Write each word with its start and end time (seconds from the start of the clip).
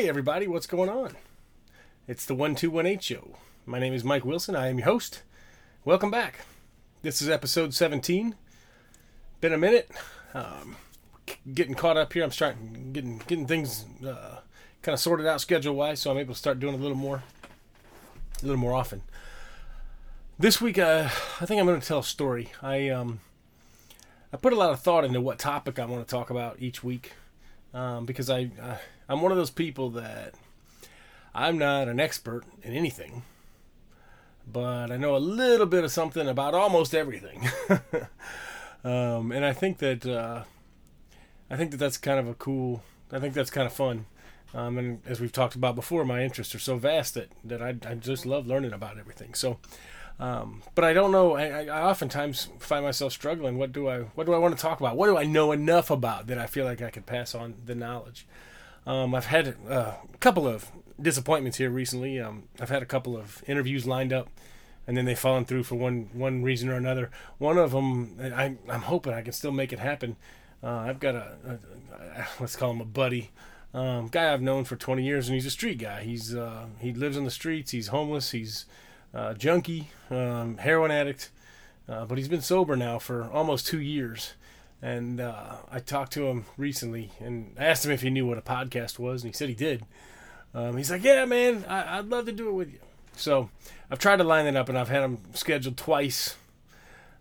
Hey, 0.00 0.08
everybody, 0.08 0.46
what's 0.46 0.66
going 0.66 0.88
on? 0.88 1.14
It's 2.08 2.24
the 2.24 2.34
1218 2.34 3.00
show. 3.00 3.36
My 3.66 3.78
name 3.78 3.92
is 3.92 4.02
Mike 4.02 4.24
Wilson. 4.24 4.56
I 4.56 4.68
am 4.68 4.78
your 4.78 4.86
host. 4.86 5.20
Welcome 5.84 6.10
back. 6.10 6.46
This 7.02 7.20
is 7.20 7.28
episode 7.28 7.74
17. 7.74 8.34
Been 9.42 9.52
a 9.52 9.58
minute. 9.58 9.90
Um, 10.32 10.76
getting 11.52 11.74
caught 11.74 11.98
up 11.98 12.14
here. 12.14 12.24
I'm 12.24 12.30
starting 12.30 12.94
getting 12.94 13.18
getting 13.26 13.46
things 13.46 13.84
uh, 14.02 14.38
kind 14.80 14.94
of 14.94 15.00
sorted 15.00 15.26
out 15.26 15.42
schedule 15.42 15.74
wise, 15.74 16.00
so 16.00 16.10
I'm 16.10 16.16
able 16.16 16.32
to 16.32 16.40
start 16.40 16.60
doing 16.60 16.74
a 16.74 16.78
little 16.78 16.96
more, 16.96 17.22
a 18.42 18.46
little 18.46 18.56
more 18.56 18.72
often. 18.72 19.02
This 20.38 20.62
week, 20.62 20.78
uh, 20.78 21.10
I 21.42 21.44
think 21.44 21.60
I'm 21.60 21.66
going 21.66 21.78
to 21.78 21.86
tell 21.86 21.98
a 21.98 22.04
story. 22.04 22.48
I 22.62 22.88
um, 22.88 23.20
I 24.32 24.38
put 24.38 24.54
a 24.54 24.56
lot 24.56 24.70
of 24.70 24.80
thought 24.80 25.04
into 25.04 25.20
what 25.20 25.38
topic 25.38 25.78
I 25.78 25.84
want 25.84 26.08
to 26.08 26.10
talk 26.10 26.30
about 26.30 26.56
each 26.58 26.82
week 26.82 27.12
um, 27.74 28.06
because 28.06 28.30
I, 28.30 28.50
I 28.62 28.78
I'm 29.08 29.22
one 29.22 29.32
of 29.32 29.38
those 29.38 29.50
people 29.50 29.90
that 29.90 30.34
I'm 31.34 31.58
not 31.58 31.88
an 31.88 32.00
expert 32.00 32.44
in 32.62 32.72
anything, 32.74 33.22
but 34.50 34.90
I 34.90 34.96
know 34.96 35.16
a 35.16 35.18
little 35.18 35.66
bit 35.66 35.84
of 35.84 35.92
something 35.92 36.28
about 36.28 36.54
almost 36.54 36.94
everything. 36.94 37.48
um, 38.84 39.32
and 39.32 39.44
I 39.44 39.52
think 39.52 39.78
that 39.78 40.06
uh, 40.06 40.44
I 41.50 41.56
think 41.56 41.70
that 41.72 41.78
that's 41.78 41.96
kind 41.96 42.18
of 42.18 42.28
a 42.28 42.34
cool. 42.34 42.82
I 43.12 43.18
think 43.18 43.34
that's 43.34 43.50
kind 43.50 43.66
of 43.66 43.72
fun. 43.72 44.06
Um, 44.52 44.78
and 44.78 45.00
as 45.06 45.20
we've 45.20 45.32
talked 45.32 45.54
about 45.54 45.76
before, 45.76 46.04
my 46.04 46.22
interests 46.24 46.54
are 46.54 46.60
so 46.60 46.76
vast 46.76 47.14
that 47.14 47.30
that 47.44 47.62
I, 47.62 47.76
I 47.86 47.94
just 47.94 48.26
love 48.26 48.46
learning 48.46 48.72
about 48.72 48.98
everything. 48.98 49.34
So. 49.34 49.58
Um, 50.18 50.62
but 50.74 50.84
I 50.84 50.92
don't 50.92 51.12
know. 51.12 51.34
I, 51.34 51.64
I 51.64 51.82
oftentimes 51.82 52.48
find 52.58 52.84
myself 52.84 53.12
struggling. 53.12 53.56
What 53.56 53.72
do 53.72 53.88
I 53.88 54.00
What 54.00 54.26
do 54.26 54.34
I 54.34 54.38
want 54.38 54.56
to 54.56 54.60
talk 54.60 54.80
about? 54.80 54.96
What 54.96 55.06
do 55.06 55.16
I 55.16 55.24
know 55.24 55.52
enough 55.52 55.90
about 55.90 56.26
that 56.26 56.38
I 56.38 56.46
feel 56.46 56.64
like 56.64 56.82
I 56.82 56.90
could 56.90 57.06
pass 57.06 57.34
on 57.34 57.54
the 57.64 57.74
knowledge? 57.74 58.26
Um, 58.86 59.14
I've 59.14 59.26
had 59.26 59.56
uh, 59.68 59.94
a 60.12 60.18
couple 60.18 60.46
of 60.46 60.70
disappointments 61.00 61.58
here 61.58 61.70
recently. 61.70 62.18
Um, 62.20 62.44
I've 62.60 62.70
had 62.70 62.82
a 62.82 62.86
couple 62.86 63.16
of 63.16 63.42
interviews 63.46 63.86
lined 63.86 64.12
up, 64.12 64.28
and 64.86 64.96
then 64.96 65.04
they've 65.04 65.18
fallen 65.18 65.44
through 65.44 65.64
for 65.64 65.76
one 65.76 66.10
one 66.12 66.42
reason 66.42 66.68
or 66.68 66.74
another. 66.74 67.10
One 67.38 67.58
of 67.58 67.72
them, 67.72 68.16
I, 68.20 68.56
I'm 68.68 68.82
hoping 68.82 69.12
I 69.12 69.22
can 69.22 69.32
still 69.32 69.52
make 69.52 69.72
it 69.72 69.78
happen. 69.78 70.16
Uh, 70.62 70.84
I've 70.86 71.00
got 71.00 71.14
a, 71.14 71.36
a, 71.46 71.50
a, 72.20 72.28
let's 72.40 72.56
call 72.56 72.72
him 72.72 72.80
a 72.80 72.86
buddy, 72.86 73.30
um, 73.72 74.08
guy 74.08 74.32
I've 74.32 74.42
known 74.42 74.64
for 74.64 74.76
20 74.76 75.04
years, 75.04 75.28
and 75.28 75.34
he's 75.34 75.46
a 75.46 75.50
street 75.50 75.78
guy. 75.78 76.02
He's 76.02 76.34
uh, 76.34 76.66
he 76.78 76.92
lives 76.92 77.16
on 77.16 77.24
the 77.24 77.30
streets. 77.30 77.70
He's 77.70 77.88
homeless. 77.88 78.32
He's 78.32 78.66
uh, 79.14 79.34
junkie, 79.34 79.88
um, 80.10 80.58
heroin 80.58 80.90
addict, 80.90 81.30
uh, 81.88 82.04
but 82.04 82.18
he's 82.18 82.28
been 82.28 82.40
sober 82.42 82.76
now 82.76 82.98
for 82.98 83.24
almost 83.30 83.66
two 83.66 83.80
years. 83.80 84.34
And 84.82 85.20
uh, 85.20 85.56
I 85.70 85.80
talked 85.80 86.12
to 86.12 86.26
him 86.28 86.46
recently 86.56 87.10
and 87.20 87.54
asked 87.58 87.84
him 87.84 87.90
if 87.92 88.00
he 88.02 88.08
knew 88.10 88.26
what 88.26 88.38
a 88.38 88.42
podcast 88.42 88.98
was, 88.98 89.22
and 89.22 89.32
he 89.32 89.36
said 89.36 89.48
he 89.50 89.54
did. 89.54 89.84
Um, 90.54 90.76
he's 90.76 90.90
like, 90.90 91.04
"Yeah, 91.04 91.24
man, 91.26 91.64
I- 91.68 92.00
would 92.00 92.08
love 92.10 92.26
to 92.26 92.32
do 92.32 92.48
it 92.48 92.52
with 92.52 92.72
you." 92.72 92.78
So 93.14 93.50
I've 93.90 93.98
tried 93.98 94.16
to 94.16 94.24
line 94.24 94.46
it 94.46 94.56
up, 94.56 94.68
and 94.70 94.78
I've 94.78 94.88
had 94.88 95.02
him 95.02 95.18
scheduled 95.34 95.76
twice, 95.76 96.36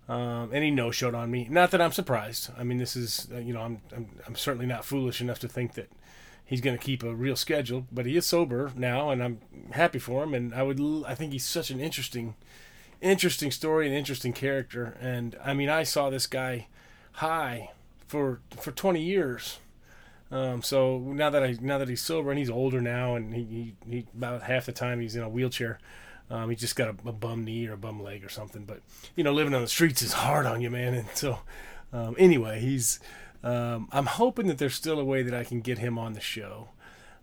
um, 0.08 0.52
and 0.54 0.64
he 0.64 0.72
no 0.72 0.90
showed 0.92 1.14
on 1.14 1.30
me. 1.30 1.48
Not 1.50 1.72
that 1.72 1.82
I'm 1.82 1.92
surprised. 1.92 2.50
I 2.58 2.64
mean, 2.64 2.78
this 2.78 2.96
is 2.96 3.28
uh, 3.34 3.38
you 3.40 3.54
know 3.54 3.62
I'm, 3.62 3.82
I'm 3.96 4.08
I'm 4.26 4.36
certainly 4.36 4.66
not 4.66 4.86
foolish 4.86 5.20
enough 5.20 5.40
to 5.40 5.48
think 5.50 5.74
that 5.74 5.90
he's 6.50 6.62
going 6.62 6.76
to 6.76 6.84
keep 6.84 7.04
a 7.04 7.14
real 7.14 7.36
schedule, 7.36 7.86
but 7.92 8.08
he 8.08 8.18
is 8.18 8.26
sober 8.26 8.72
now, 8.76 9.12
and 9.12 9.24
I'm 9.24 9.40
happy 9.72 10.00
for 10.00 10.24
him. 10.24 10.34
And 10.34 10.52
I 10.56 10.64
would, 10.64 10.82
I 11.06 11.14
think 11.14 11.32
he's 11.32 11.46
such 11.46 11.70
an 11.70 11.80
interesting, 11.80 12.34
interesting 13.02 13.52
story 13.52 13.86
and 13.86 13.96
interesting 13.96 14.34
character. 14.34 14.98
And 15.00 15.38
I 15.46 15.54
mean, 15.54 15.70
I 15.70 15.84
saw 15.84 16.10
this 16.10 16.26
guy 16.26 16.66
high 17.14 17.70
for 18.08 18.40
for 18.60 18.72
20 18.72 19.00
years. 19.00 19.60
Um, 20.32 20.64
so 20.64 20.98
now 20.98 21.30
that 21.30 21.44
I 21.44 21.56
now 21.62 21.78
that 21.78 21.88
he's 21.88 22.02
sober 22.02 22.32
and 22.32 22.40
he's 22.40 22.50
older 22.50 22.82
now, 22.82 23.16
and 23.16 23.34
he, 23.36 23.44
he, 23.44 23.76
he 23.88 24.06
about 24.18 24.42
half 24.42 24.66
the 24.66 24.72
time 24.72 25.00
he's 25.00 25.16
in 25.16 25.22
a 25.22 25.30
wheelchair. 25.30 25.80
Um, 26.32 26.50
he's 26.50 26.60
just 26.60 26.76
got 26.76 26.90
a, 26.90 27.10
a, 27.10 27.12
bum 27.12 27.44
knee 27.44 27.68
or 27.68 27.74
a 27.74 27.78
bum 27.78 28.04
leg 28.04 28.24
or 28.24 28.30
something. 28.30 28.64
But 28.64 28.82
you 29.16 29.24
know, 29.24 29.34
living 29.34 29.54
on 29.54 29.62
the 29.62 29.68
streets 29.68 30.02
is 30.02 30.14
hard 30.14 30.46
on 30.48 30.62
you, 30.62 30.72
man. 30.72 30.94
And 31.00 31.08
so, 31.16 31.40
um, 31.92 32.16
anyway, 32.20 32.60
he's 32.60 33.00
um, 33.44 33.88
I'm 33.92 34.06
hoping 34.06 34.48
that 34.48 34.58
there's 34.58 34.76
still 34.76 35.00
a 35.00 35.06
way 35.06 35.24
that 35.24 35.34
I 35.34 35.44
can 35.44 35.62
get 35.62 35.78
him 35.78 35.98
on 35.98 36.14
the 36.14 36.20
show. 36.20 36.70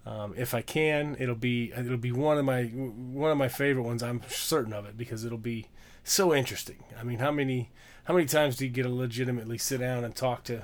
Um, 0.07 0.35
if 0.37 0.55
I 0.55 0.63
can, 0.63 1.17
it'll 1.19 1.35
be 1.35 1.73
it'll 1.77 1.97
be 1.97 2.13
one 2.13 2.39
of 2.39 2.45
my 2.45 2.65
one 2.65 3.31
of 3.31 3.39
my 3.39 3.49
favorite 3.49 3.83
ones. 3.83 4.03
I'm 4.03 4.23
certain 4.29 4.73
of 4.73 4.87
it 4.87 4.97
because 4.97 5.25
it'll 5.25 5.37
be 5.37 5.67
so 6.05 6.33
interesting. 6.33 6.85
I 6.99 7.03
mean, 7.03 7.19
how 7.19 7.33
many 7.33 7.71
how 8.05 8.15
many 8.15 8.27
times 8.27 8.57
do 8.57 8.65
you 8.65 8.71
get 8.71 8.85
to 8.85 8.89
legitimately 8.89 9.59
sit 9.59 9.81
down 9.81 10.05
and 10.05 10.15
talk 10.15 10.45
to 10.45 10.63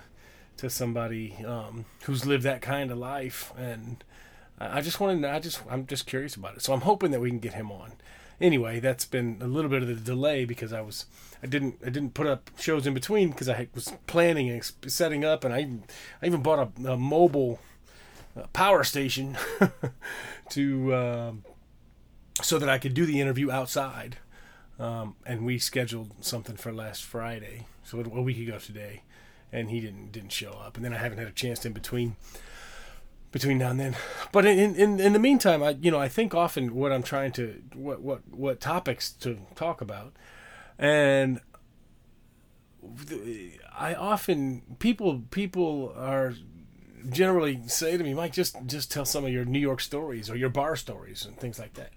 to 0.59 0.71
somebody 0.71 1.45
um, 1.45 1.87
who's 2.05 2.25
lived 2.25 2.45
that 2.45 2.63
kind 2.63 2.91
of 2.93 2.99
life? 2.99 3.53
And 3.59 4.05
I 4.61 4.81
just 4.81 5.01
want 5.01 5.21
to 5.21 5.31
I 5.31 5.41
just 5.41 5.61
I'm 5.69 5.87
just 5.87 6.07
curious 6.07 6.37
about 6.37 6.57
it. 6.57 6.63
So 6.63 6.73
I'm 6.73 6.83
hoping 6.83 7.11
that 7.11 7.21
we 7.21 7.29
can 7.29 7.41
get 7.41 7.55
him 7.55 7.73
on 7.73 7.95
anyway, 8.41 8.81
that's 8.81 9.05
been 9.05 9.39
a 9.41 9.47
little 9.47 9.71
bit 9.71 9.83
of 9.83 9.89
the 9.89 9.95
delay 9.95 10.45
because 10.45 10.73
I 10.73 10.81
was 10.81 11.07
I 11.43 11.47
didn't 11.47 11.77
I 11.85 11.91
didn't 11.91 12.15
put 12.15 12.27
up 12.27 12.51
shows 12.59 12.87
in 12.87 12.95
between 12.95 13.31
because 13.31 13.49
I 13.49 13.69
was 13.75 13.93
planning 14.07 14.51
and 14.51 14.73
setting 14.87 15.25
up, 15.25 15.45
and 15.45 15.55
I 15.55 15.69
I 16.23 16.27
even 16.27 16.43
bought 16.43 16.59
a, 16.59 16.93
a 16.93 16.97
mobile 16.97 17.61
uh, 18.37 18.47
power 18.53 18.85
station 18.85 19.37
to 20.51 20.93
uh, 20.93 21.33
so 22.43 22.59
that 22.59 22.69
I 22.69 22.79
could 22.79 22.95
do 22.95 23.07
the 23.07 23.21
interview 23.21 23.51
outside. 23.51 24.17
Um, 24.79 25.15
and 25.27 25.45
we 25.45 25.59
scheduled 25.59 26.25
something 26.25 26.57
for 26.57 26.73
last 26.73 27.05
Friday, 27.05 27.67
so 27.85 28.01
a 28.01 28.23
week 28.23 28.39
ago 28.39 28.59
today, 28.59 29.03
and 29.53 29.71
he 29.71 29.81
didn't 29.81 30.13
didn't 30.13 30.33
show 30.33 30.53
up, 30.53 30.77
and 30.77 30.85
then 30.85 30.93
I 30.95 30.99
haven't 30.99 31.19
had 31.19 31.29
a 31.29 31.33
chance 31.33 31.65
in 31.65 31.73
between 31.73 32.17
between 33.33 33.59
now 33.59 33.71
and 33.71 33.81
then. 33.81 33.97
But 34.31 34.47
in, 34.47 34.77
in 34.77 35.01
in 35.01 35.13
the 35.13 35.19
meantime, 35.19 35.63
I 35.63 35.71
you 35.81 35.91
know 35.91 35.99
I 35.99 36.09
think 36.09 36.35
often 36.35 36.75
what 36.75 36.93
I'm 36.93 37.03
trying 37.03 37.33
to 37.33 37.63
what 37.75 38.01
what 38.01 38.21
what 38.31 38.61
topics 38.61 39.11
to 39.11 39.39
talk 39.57 39.81
about, 39.81 40.13
and 40.79 41.41
I 43.77 43.95
often 43.95 44.63
people 44.79 45.25
people 45.31 45.93
are 45.97 46.35
generally 47.11 47.61
say 47.67 47.97
to 47.97 48.05
me, 48.05 48.15
Mike, 48.15 48.33
just 48.33 48.57
just 48.67 48.93
tell 48.93 49.05
some 49.05 49.25
of 49.25 49.33
your 49.33 49.45
New 49.45 49.59
York 49.59 49.81
stories 49.81 50.31
or 50.31 50.37
your 50.37 50.51
bar 50.51 50.77
stories 50.77 51.25
and 51.25 51.37
things 51.39 51.59
like 51.59 51.75
that. 51.75 51.91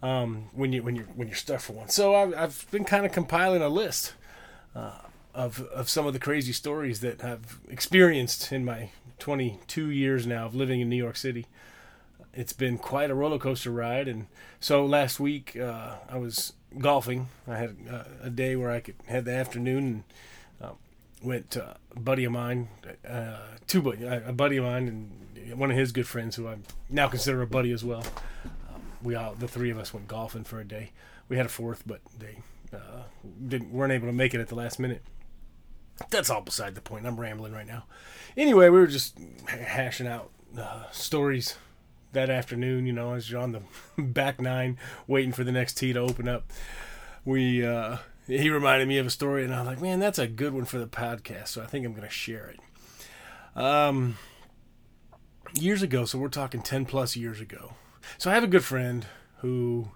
Um, 0.00 0.48
when 0.52 0.72
you 0.72 0.82
when 0.82 0.96
you 0.96 1.02
when 1.14 1.28
you're 1.28 1.36
stuck 1.36 1.60
for 1.60 1.74
one. 1.74 1.88
So 1.88 2.14
I've, 2.14 2.34
I've 2.34 2.70
been 2.70 2.84
kind 2.84 3.04
of 3.04 3.12
compiling 3.12 3.62
a 3.62 3.68
list. 3.68 4.14
Uh, 4.74 4.92
of, 5.34 5.60
of 5.68 5.88
some 5.88 6.04
of 6.04 6.12
the 6.12 6.18
crazy 6.18 6.52
stories 6.52 6.98
that 7.00 7.22
I've 7.22 7.60
experienced 7.68 8.50
in 8.50 8.64
my 8.64 8.90
22 9.18 9.90
years 9.90 10.26
now 10.26 10.46
of 10.46 10.54
living 10.54 10.80
in 10.80 10.88
New 10.88 10.96
York 10.96 11.16
City. 11.16 11.46
It's 12.34 12.52
been 12.52 12.78
quite 12.78 13.10
a 13.10 13.14
roller 13.14 13.38
coaster 13.38 13.70
ride, 13.70 14.06
and 14.06 14.26
so 14.60 14.84
last 14.84 15.18
week 15.18 15.56
uh, 15.56 15.96
I 16.08 16.18
was 16.18 16.52
golfing. 16.78 17.28
I 17.46 17.56
had 17.56 17.76
uh, 17.90 18.04
a 18.22 18.30
day 18.30 18.54
where 18.56 18.70
I 18.70 18.80
could 18.80 18.96
had 19.06 19.24
the 19.24 19.32
afternoon 19.32 19.84
and 19.84 20.04
uh, 20.70 20.74
went 21.22 21.50
to 21.52 21.76
a 21.96 22.00
buddy 22.00 22.24
of 22.24 22.32
mine, 22.32 22.68
uh, 23.08 23.38
two 23.66 23.82
buddy, 23.82 24.04
a 24.04 24.32
buddy 24.32 24.58
of 24.58 24.64
mine, 24.64 24.88
and 24.88 25.58
one 25.58 25.70
of 25.70 25.76
his 25.76 25.92
good 25.92 26.06
friends 26.06 26.36
who 26.36 26.46
I 26.46 26.56
now 26.88 27.08
consider 27.08 27.42
a 27.42 27.46
buddy 27.46 27.72
as 27.72 27.84
well. 27.84 28.04
Um, 28.72 28.82
we 29.02 29.14
all 29.14 29.34
the 29.34 29.48
three 29.48 29.70
of 29.70 29.78
us 29.78 29.92
went 29.92 30.08
golfing 30.08 30.44
for 30.44 30.60
a 30.60 30.64
day. 30.64 30.92
We 31.28 31.36
had 31.36 31.46
a 31.46 31.50
fourth, 31.50 31.82
but 31.86 32.00
they 32.18 32.38
uh, 32.72 33.04
didn't 33.46 33.72
weren't 33.72 33.92
able 33.92 34.06
to 34.06 34.12
make 34.12 34.34
it 34.34 34.40
at 34.40 34.48
the 34.48 34.54
last 34.54 34.78
minute. 34.78 35.02
That's 36.10 36.30
all 36.30 36.40
beside 36.40 36.74
the 36.74 36.80
point. 36.80 37.06
I'm 37.06 37.18
rambling 37.18 37.52
right 37.52 37.66
now. 37.66 37.84
Anyway, 38.36 38.68
we 38.68 38.78
were 38.78 38.86
just 38.86 39.18
hashing 39.48 40.06
out 40.06 40.30
uh, 40.56 40.84
stories 40.90 41.56
that 42.12 42.30
afternoon. 42.30 42.86
You 42.86 42.92
know, 42.92 43.14
as 43.14 43.30
you're 43.30 43.40
on 43.40 43.52
the 43.52 43.62
back 44.02 44.40
nine, 44.40 44.78
waiting 45.06 45.32
for 45.32 45.44
the 45.44 45.52
next 45.52 45.74
tee 45.74 45.92
to 45.92 46.00
open 46.00 46.28
up. 46.28 46.50
We 47.24 47.66
uh, 47.66 47.98
he 48.26 48.50
reminded 48.50 48.88
me 48.88 48.98
of 48.98 49.06
a 49.06 49.10
story, 49.10 49.44
and 49.44 49.54
I 49.54 49.60
was 49.60 49.66
like, 49.66 49.80
man, 49.80 49.98
that's 49.98 50.18
a 50.18 50.26
good 50.26 50.54
one 50.54 50.64
for 50.64 50.78
the 50.78 50.86
podcast. 50.86 51.48
So 51.48 51.62
I 51.62 51.66
think 51.66 51.84
I'm 51.84 51.92
going 51.92 52.06
to 52.06 52.10
share 52.10 52.48
it. 52.54 53.60
Um, 53.60 54.16
years 55.54 55.82
ago, 55.82 56.04
so 56.04 56.18
we're 56.18 56.28
talking 56.28 56.62
ten 56.62 56.84
plus 56.84 57.16
years 57.16 57.40
ago. 57.40 57.74
So 58.16 58.30
I 58.30 58.34
have 58.34 58.44
a 58.44 58.48
good 58.48 58.64
friend 58.64 59.06
who 59.38 59.90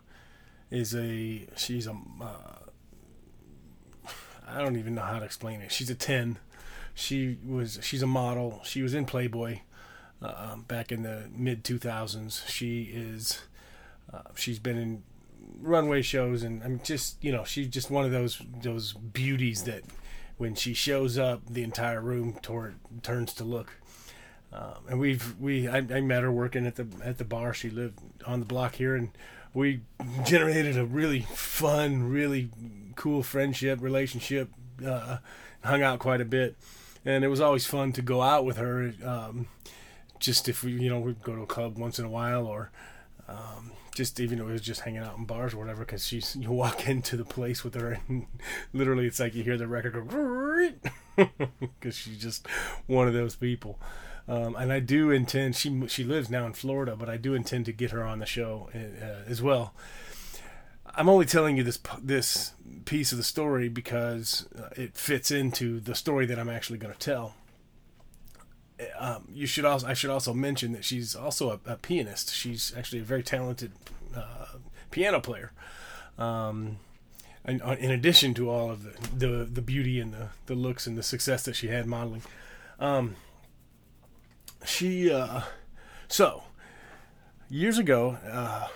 is 0.71 0.95
a 0.95 1.47
she's 1.57 1.87
a 1.87 1.93
uh, 2.21 2.62
I 4.53 4.59
don't 4.59 4.77
even 4.77 4.95
know 4.95 5.03
how 5.03 5.19
to 5.19 5.25
explain 5.25 5.61
it. 5.61 5.73
She's 5.73 5.91
a 5.91 5.95
ten. 5.95 6.39
She 6.95 7.39
was 7.47 7.79
she's 7.83 8.03
a 8.03 8.07
model. 8.07 8.61
She 8.65 8.83
was 8.83 8.95
in 8.95 9.05
Playboy 9.07 9.61
uh, 10.23 10.51
um, 10.53 10.63
back 10.63 10.93
in 10.93 11.03
the 11.03 11.25
mid 11.35 11.65
two 11.65 11.79
thousands. 11.79 12.45
She 12.49 12.85
is 12.85 13.43
uh, 14.13 14.23
she's 14.35 14.59
been 14.59 14.79
in 14.79 15.03
runway 15.61 16.03
shows 16.03 16.43
and 16.43 16.63
I'm 16.63 16.81
just 16.83 17.23
you 17.23 17.33
know 17.33 17.45
she's 17.45 17.69
just 17.69 17.91
one 17.91 18.05
of 18.05 18.11
those 18.11 18.43
those 18.63 18.93
beauties 18.93 19.65
that 19.65 19.85
when 20.39 20.55
she 20.55 20.75
shows 20.75 21.19
up 21.19 21.43
the 21.49 21.63
entire 21.63 22.01
room 22.01 22.37
toward, 22.43 22.75
turns 23.03 23.33
to 23.35 23.45
look. 23.45 23.75
Um, 24.53 24.75
and 24.89 25.01
we've 25.01 25.39
we 25.41 25.69
I, 25.69 25.79
I 25.79 26.01
met 26.01 26.23
her 26.23 26.33
working 26.33 26.67
at 26.67 26.77
the 26.77 26.87
at 27.03 27.19
the 27.19 27.25
bar. 27.25 27.55
She 27.55 27.71
lived 27.71 28.01
on 28.27 28.41
the 28.41 28.47
block 28.47 28.75
here 28.75 28.95
and 28.95 29.11
we 29.55 29.81
generated 30.25 30.79
a 30.79 30.85
really 30.85 31.21
fun, 31.21 32.09
really 32.09 32.51
cool 32.97 33.23
friendship, 33.23 33.81
relationship, 33.83 34.49
uh, 34.85 35.19
hung 35.65 35.83
out 35.83 35.99
quite 35.99 36.21
a 36.21 36.25
bit. 36.25 36.57
And 37.05 37.25
it 37.25 37.29
was 37.29 37.41
always 37.41 37.67
fun 37.67 37.93
to 37.95 38.03
go 38.03 38.23
out 38.23 38.45
with 38.45 38.57
her 38.57 38.93
um, 39.05 39.49
just 40.19 40.49
if 40.49 40.63
we, 40.63 40.73
you 40.73 40.89
know, 40.89 41.01
we'd 41.01 41.23
go 41.23 41.35
to 41.35 41.43
a 41.43 41.47
club 41.47 41.77
once 41.77 41.99
in 41.99 42.05
a 42.05 42.09
while 42.09 42.47
or 42.47 42.71
um, 43.29 43.73
just 43.95 44.21
even 44.21 44.39
though 44.39 44.49
it 44.49 44.53
was 44.53 44.63
just 44.63 44.83
hanging 44.83 45.03
out 45.03 45.19
in 45.19 45.25
bars 45.25 45.53
or 45.53 45.59
whatever, 45.59 45.81
because 45.81 46.07
she's 46.07 46.37
you 46.37 46.51
walk 46.51 46.89
into 46.89 47.17
the 47.17 47.25
place 47.25 47.65
with 47.65 47.75
her 47.75 48.01
and 48.09 48.27
literally 48.73 49.07
it's 49.07 49.21
like 49.21 49.35
you 49.35 49.43
hear 49.43 49.59
the 49.59 49.67
record 49.67 49.95
go 49.95 50.91
because 51.61 51.97
she's 51.97 52.19
just 52.19 52.47
one 52.87 53.09
of 53.09 53.15
those 53.15 53.37
people. 53.37 53.79
Um, 54.29 54.55
and 54.57 54.73
I 54.73 54.79
do 54.81 55.11
intend 55.11 55.57
she 55.57 55.87
she 55.89 56.05
lives 56.05 56.31
now 56.31 56.47
in 56.47 56.53
Florida, 56.53 56.95
but 56.97 57.09
I 57.09 57.17
do 57.17 57.35
intend 57.35 57.67
to 57.67 57.73
get 57.73 57.91
her 57.91 58.03
on 58.03 58.21
the 58.21 58.27
show 58.27 58.71
uh, 58.75 59.29
as 59.29 59.43
well. 59.43 59.75
I'm 60.95 61.09
only 61.09 61.27
telling 61.27 61.57
you 61.57 61.65
this 61.65 61.81
this 62.01 62.53
piece 62.85 63.13
of 63.13 63.19
the 63.19 63.25
story 63.25 63.69
because 63.69 64.47
uh, 64.57 64.69
it 64.77 64.97
fits 64.97 65.31
into 65.31 65.81
the 65.81 65.95
story 65.95 66.27
that 66.27 66.39
I'm 66.39 66.49
actually 66.49 66.79
going 66.79 66.93
to 66.95 66.99
tell. 66.99 67.35
Um, 68.99 69.29
you 69.33 69.47
should 69.47 69.65
also 69.65 69.87
I 69.87 69.95
should 69.95 70.11
also 70.11 70.33
mention 70.35 70.73
that 70.73 70.85
she's 70.85 71.17
also 71.17 71.51
a, 71.51 71.73
a 71.73 71.77
pianist. 71.77 72.33
She's 72.33 72.73
actually 72.77 73.01
a 73.01 73.05
very 73.05 73.23
talented 73.23 73.73
uh, 74.15 74.47
piano 74.91 75.21
player. 75.21 75.53
Um, 76.19 76.79
uh, 76.79 76.92
in 77.45 77.91
addition 77.91 78.35
to 78.35 78.49
all 78.49 78.71
of 78.71 78.85
the, 79.19 79.27
the, 79.27 79.45
the 79.45 79.63
beauty 79.63 79.99
and 79.99 80.15
the, 80.15 80.29
the 80.47 80.55
looks 80.55 80.87
and 80.87 80.97
the 80.97 81.03
success 81.03 81.45
that 81.45 81.57
she 81.57 81.69
had 81.69 81.87
modeling, 81.87 82.23
um, 82.79 83.17
she 84.65 85.11
uh, 85.11 85.43
so 86.09 86.45
years 87.51 87.79
ago 87.79 88.17
uh, 88.31 88.69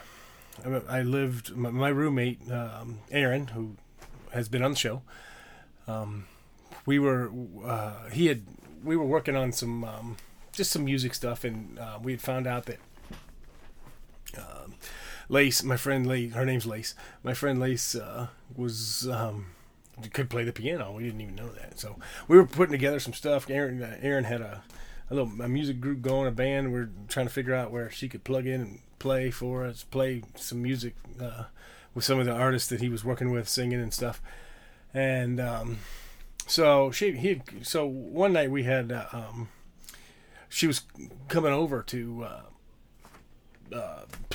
I 0.89 1.03
lived 1.03 1.57
my, 1.57 1.71
my 1.71 1.89
roommate 1.89 2.41
um, 2.51 3.01
Aaron 3.11 3.49
who 3.49 3.77
has 4.33 4.49
been 4.49 4.63
on 4.63 4.73
the 4.73 4.77
show. 4.77 5.03
Um, 5.87 6.27
we 6.85 6.99
were 6.99 7.31
uh, 7.65 8.09
he 8.11 8.27
had 8.27 8.43
we 8.83 8.97
were 8.97 9.05
working 9.05 9.37
on 9.37 9.53
some 9.53 9.85
um, 9.85 10.17
just 10.53 10.71
some 10.71 10.85
music 10.85 11.15
stuff, 11.15 11.45
and 11.45 11.79
uh, 11.79 11.99
we 12.03 12.13
had 12.13 12.21
found 12.21 12.47
out 12.47 12.67
that 12.67 12.79
uh, 14.39 14.67
Lace, 15.28 15.62
my 15.62 15.76
friend 15.76 16.06
Lace, 16.06 16.34
her 16.34 16.44
name's 16.44 16.67
Lace. 16.67 16.94
My 17.23 17.34
friend 17.34 17.58
Lace 17.58 17.94
uh, 17.94 18.28
was 18.55 19.08
um, 19.08 19.46
could 20.12 20.31
play 20.31 20.44
the 20.44 20.52
piano. 20.52 20.93
We 20.93 21.05
didn't 21.05 21.20
even 21.20 21.34
know 21.34 21.49
that, 21.49 21.78
so 21.78 21.96
we 22.28 22.37
were 22.37 22.46
putting 22.46 22.73
together 22.73 23.00
some 23.00 23.12
stuff. 23.12 23.50
Aaron, 23.50 23.82
uh, 23.82 23.96
Aaron 24.00 24.25
had 24.25 24.40
a 24.40 24.62
a 25.11 25.14
little 25.14 25.31
a 25.40 25.49
music 25.49 25.81
group 25.81 26.02
going, 26.02 26.28
a 26.28 26.32
band. 26.32 26.73
We 26.73 26.81
are 26.81 26.90
trying 27.08 27.26
to 27.26 27.32
figure 27.32 27.55
out 27.55 27.70
where 27.70 27.90
she 27.90 28.08
could 28.08 28.25
plug 28.25 28.46
in 28.46 28.61
and 28.61 28.81
play 28.99 29.31
for 29.31 29.64
us, 29.64 29.84
play 29.84 30.23
some 30.34 30.62
music 30.62 30.94
uh, 31.20 31.44
with 31.94 32.05
some 32.05 32.19
of 32.19 32.26
the 32.26 32.32
artists 32.32 32.69
that 32.69 32.81
he 32.81 32.88
was 32.88 33.05
working 33.05 33.31
with, 33.31 33.49
singing 33.49 33.81
and 33.81 33.94
stuff. 33.94 34.20
And 34.93 35.40
um, 35.40 35.79
so 36.46 36.90
she 36.90 37.12
he 37.12 37.43
so 37.62 37.87
one 37.87 38.32
night 38.32 38.50
we 38.50 38.64
had 38.64 38.90
uh, 38.93 39.06
um, 39.12 39.49
she 40.49 40.67
was 40.67 40.82
coming 41.29 41.52
over 41.52 41.82
to 41.82 42.25
uh, 42.25 42.26
uh, 42.26 42.43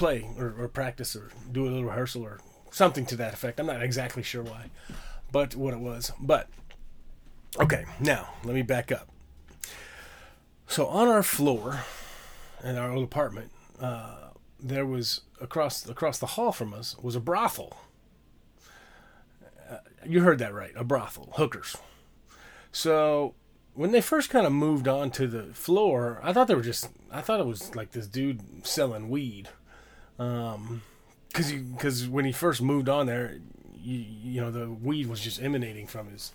play 0.01 0.27
or, 0.35 0.55
or, 0.57 0.67
practice 0.67 1.15
or 1.15 1.29
do 1.51 1.61
a 1.61 1.69
little 1.69 1.85
rehearsal 1.85 2.23
or 2.23 2.39
something 2.71 3.05
to 3.05 3.15
that 3.15 3.35
effect. 3.35 3.59
I'm 3.59 3.67
not 3.67 3.83
exactly 3.83 4.23
sure 4.23 4.41
why, 4.41 4.71
but 5.31 5.55
what 5.55 5.75
it 5.75 5.79
was. 5.79 6.11
But 6.19 6.49
okay, 7.59 7.85
now 7.99 8.33
let 8.43 8.55
me 8.55 8.63
back 8.63 8.91
up. 8.91 9.07
So 10.65 10.87
on 10.87 11.07
our 11.07 11.21
floor 11.21 11.81
in 12.63 12.77
our 12.77 12.91
old 12.91 13.03
apartment, 13.03 13.51
uh, 13.79 14.29
there 14.59 14.87
was 14.87 15.21
across 15.39 15.87
across 15.87 16.17
the 16.17 16.25
hall 16.25 16.51
from 16.51 16.73
us 16.73 16.97
was 16.97 17.15
a 17.15 17.19
brothel. 17.19 17.77
Uh, 19.69 19.77
you 20.03 20.21
heard 20.21 20.39
that 20.39 20.51
right, 20.51 20.73
a 20.75 20.83
brothel, 20.83 21.31
hookers. 21.35 21.77
So 22.71 23.35
when 23.75 23.91
they 23.91 24.01
first 24.01 24.31
kind 24.31 24.47
of 24.47 24.51
moved 24.51 24.87
on 24.87 25.11
to 25.11 25.27
the 25.27 25.53
floor, 25.53 26.19
I 26.23 26.33
thought 26.33 26.47
they 26.47 26.55
were 26.55 26.63
just 26.63 26.89
I 27.11 27.21
thought 27.21 27.39
it 27.39 27.45
was 27.45 27.75
like 27.75 27.91
this 27.91 28.07
dude 28.07 28.65
selling 28.65 29.07
weed. 29.07 29.49
Um, 30.21 30.83
cause 31.33 31.51
cause 31.79 32.07
when 32.07 32.25
he 32.25 32.31
first 32.31 32.61
moved 32.61 32.87
on 32.87 33.07
there, 33.07 33.39
you, 33.75 34.05
you 34.23 34.41
know 34.41 34.51
the 34.51 34.69
weed 34.69 35.07
was 35.07 35.19
just 35.19 35.41
emanating 35.41 35.87
from 35.87 36.09
his 36.11 36.33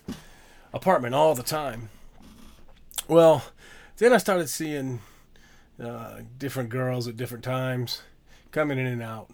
apartment 0.73 1.15
all 1.15 1.35
the 1.35 1.43
time. 1.43 1.89
Well, 3.07 3.45
then 3.97 4.11
I 4.11 4.17
started 4.17 4.49
seeing 4.49 4.99
uh, 5.81 6.19
different 6.37 6.69
girls 6.69 7.07
at 7.07 7.15
different 7.15 7.45
times 7.45 8.01
coming 8.51 8.77
in 8.77 8.87
and 8.87 9.01
out. 9.01 9.29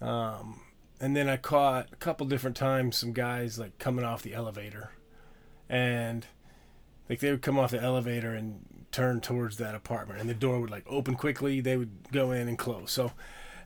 Um, 0.00 0.60
and 1.00 1.16
then 1.16 1.28
I 1.28 1.36
caught 1.36 1.88
a 1.92 1.96
couple 1.96 2.26
different 2.26 2.56
times 2.56 2.96
some 2.96 3.12
guys 3.12 3.58
like 3.58 3.78
coming 3.78 4.04
off 4.04 4.22
the 4.22 4.34
elevator 4.34 4.90
and 5.68 6.26
like 7.08 7.18
they 7.18 7.30
would 7.30 7.42
come 7.42 7.58
off 7.58 7.72
the 7.72 7.82
elevator 7.82 8.34
and 8.34 8.86
turn 8.92 9.20
towards 9.20 9.56
that 9.56 9.74
apartment 9.74 10.20
and 10.20 10.28
the 10.28 10.34
door 10.34 10.60
would 10.60 10.70
like 10.70 10.84
open 10.88 11.14
quickly 11.14 11.60
they 11.60 11.76
would 11.76 12.10
go 12.12 12.32
in 12.32 12.48
and 12.48 12.58
close 12.58 12.90
so 12.90 13.12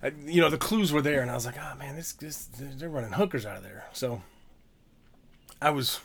uh, 0.04 0.10
you 0.26 0.40
know 0.40 0.50
the 0.50 0.58
clues 0.58 0.92
were 0.92 1.02
there 1.02 1.20
and 1.22 1.30
i 1.30 1.34
was 1.34 1.46
like 1.46 1.56
oh 1.58 1.74
man 1.78 1.96
this, 1.96 2.12
this 2.12 2.48
they're 2.54 2.88
running 2.88 3.12
hookers 3.12 3.46
out 3.46 3.56
of 3.56 3.62
there 3.62 3.84
so 3.92 4.22
i 5.60 5.70
was 5.70 6.00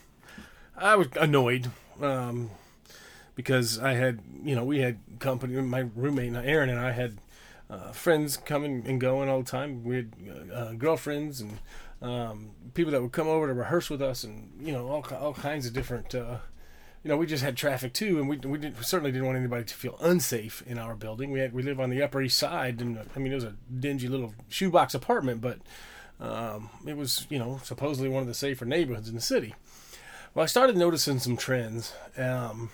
i 0.78 0.96
was 0.96 1.08
annoyed 1.20 1.70
um, 2.02 2.50
because 3.36 3.80
i 3.80 3.94
had 3.94 4.20
you 4.44 4.56
know 4.56 4.64
we 4.64 4.80
had 4.80 4.98
company 5.20 5.60
my 5.62 5.86
roommate 5.96 6.34
aaron 6.36 6.70
and 6.70 6.80
i 6.80 6.92
had 6.92 7.18
uh, 7.70 7.92
friends 7.92 8.36
coming 8.36 8.84
and 8.88 9.00
going 9.00 9.30
all 9.30 9.44
the 9.44 9.52
time 9.52 9.84
we 9.84 9.98
had 9.98 10.14
uh, 10.54 10.74
girlfriends 10.74 11.40
and 11.40 11.60
um, 12.02 12.52
people 12.74 12.92
that 12.92 13.02
would 13.02 13.12
come 13.12 13.28
over 13.28 13.48
to 13.48 13.54
rehearse 13.54 13.90
with 13.90 14.02
us, 14.02 14.24
and 14.24 14.50
you 14.62 14.72
know 14.72 14.88
all 14.88 15.06
all 15.20 15.34
kinds 15.34 15.66
of 15.66 15.74
different. 15.74 16.14
Uh, 16.16 16.38
you 17.04 17.10
know, 17.10 17.18
we 17.18 17.26
just 17.26 17.44
had 17.44 17.56
traffic 17.56 17.94
too, 17.94 18.20
and 18.20 18.28
we 18.28 18.38
we, 18.38 18.58
did, 18.58 18.78
we, 18.78 18.84
certainly 18.84 19.12
didn't 19.12 19.26
want 19.26 19.38
anybody 19.38 19.64
to 19.64 19.74
feel 19.74 19.98
unsafe 20.02 20.62
in 20.68 20.78
our 20.78 20.96
building. 20.96 21.32
We 21.32 21.40
had 21.40 21.54
we 21.54 21.64
live 21.64 21.80
on 21.80 21.90
the 21.90 22.02
Upper 22.04 22.22
East 22.22 22.38
Side, 22.38 22.82
and 22.82 23.00
I 23.16 23.20
mean 23.20 23.32
it 23.32 23.36
was 23.36 23.46
a 23.46 23.56
dingy 23.80 24.08
little 24.08 24.34
shoebox 24.50 24.94
apartment, 24.94 25.40
but 25.40 25.60
um, 26.20 26.70
it 26.86 26.98
was 26.98 27.26
you 27.30 27.40
know 27.40 27.60
supposedly 27.64 28.10
one 28.10 28.22
of 28.22 28.28
the 28.28 28.34
safer 28.34 28.66
neighborhoods 28.66 29.08
in 29.08 29.16
the 29.16 29.22
city. 29.22 29.56
Well, 30.34 30.44
I 30.44 30.48
started 30.48 30.76
noticing 30.76 31.20
some 31.20 31.38
trends, 31.38 31.94
um, 32.18 32.70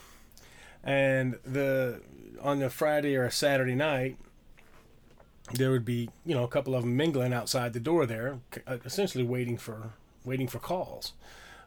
and 0.83 1.37
the 1.45 2.01
on 2.41 2.59
the 2.59 2.69
Friday 2.71 3.15
or 3.15 3.25
a 3.25 3.31
Saturday 3.31 3.75
night, 3.75 4.17
there 5.53 5.69
would 5.69 5.85
be 5.85 6.09
you 6.25 6.33
know 6.33 6.43
a 6.43 6.47
couple 6.47 6.73
of 6.73 6.81
them 6.81 6.97
mingling 6.97 7.31
outside 7.31 7.73
the 7.73 7.79
door 7.79 8.07
there, 8.07 8.39
uh, 8.65 8.77
essentially 8.83 9.23
waiting 9.23 9.57
for 9.57 9.91
waiting 10.23 10.47
for 10.47 10.57
calls. 10.57 11.13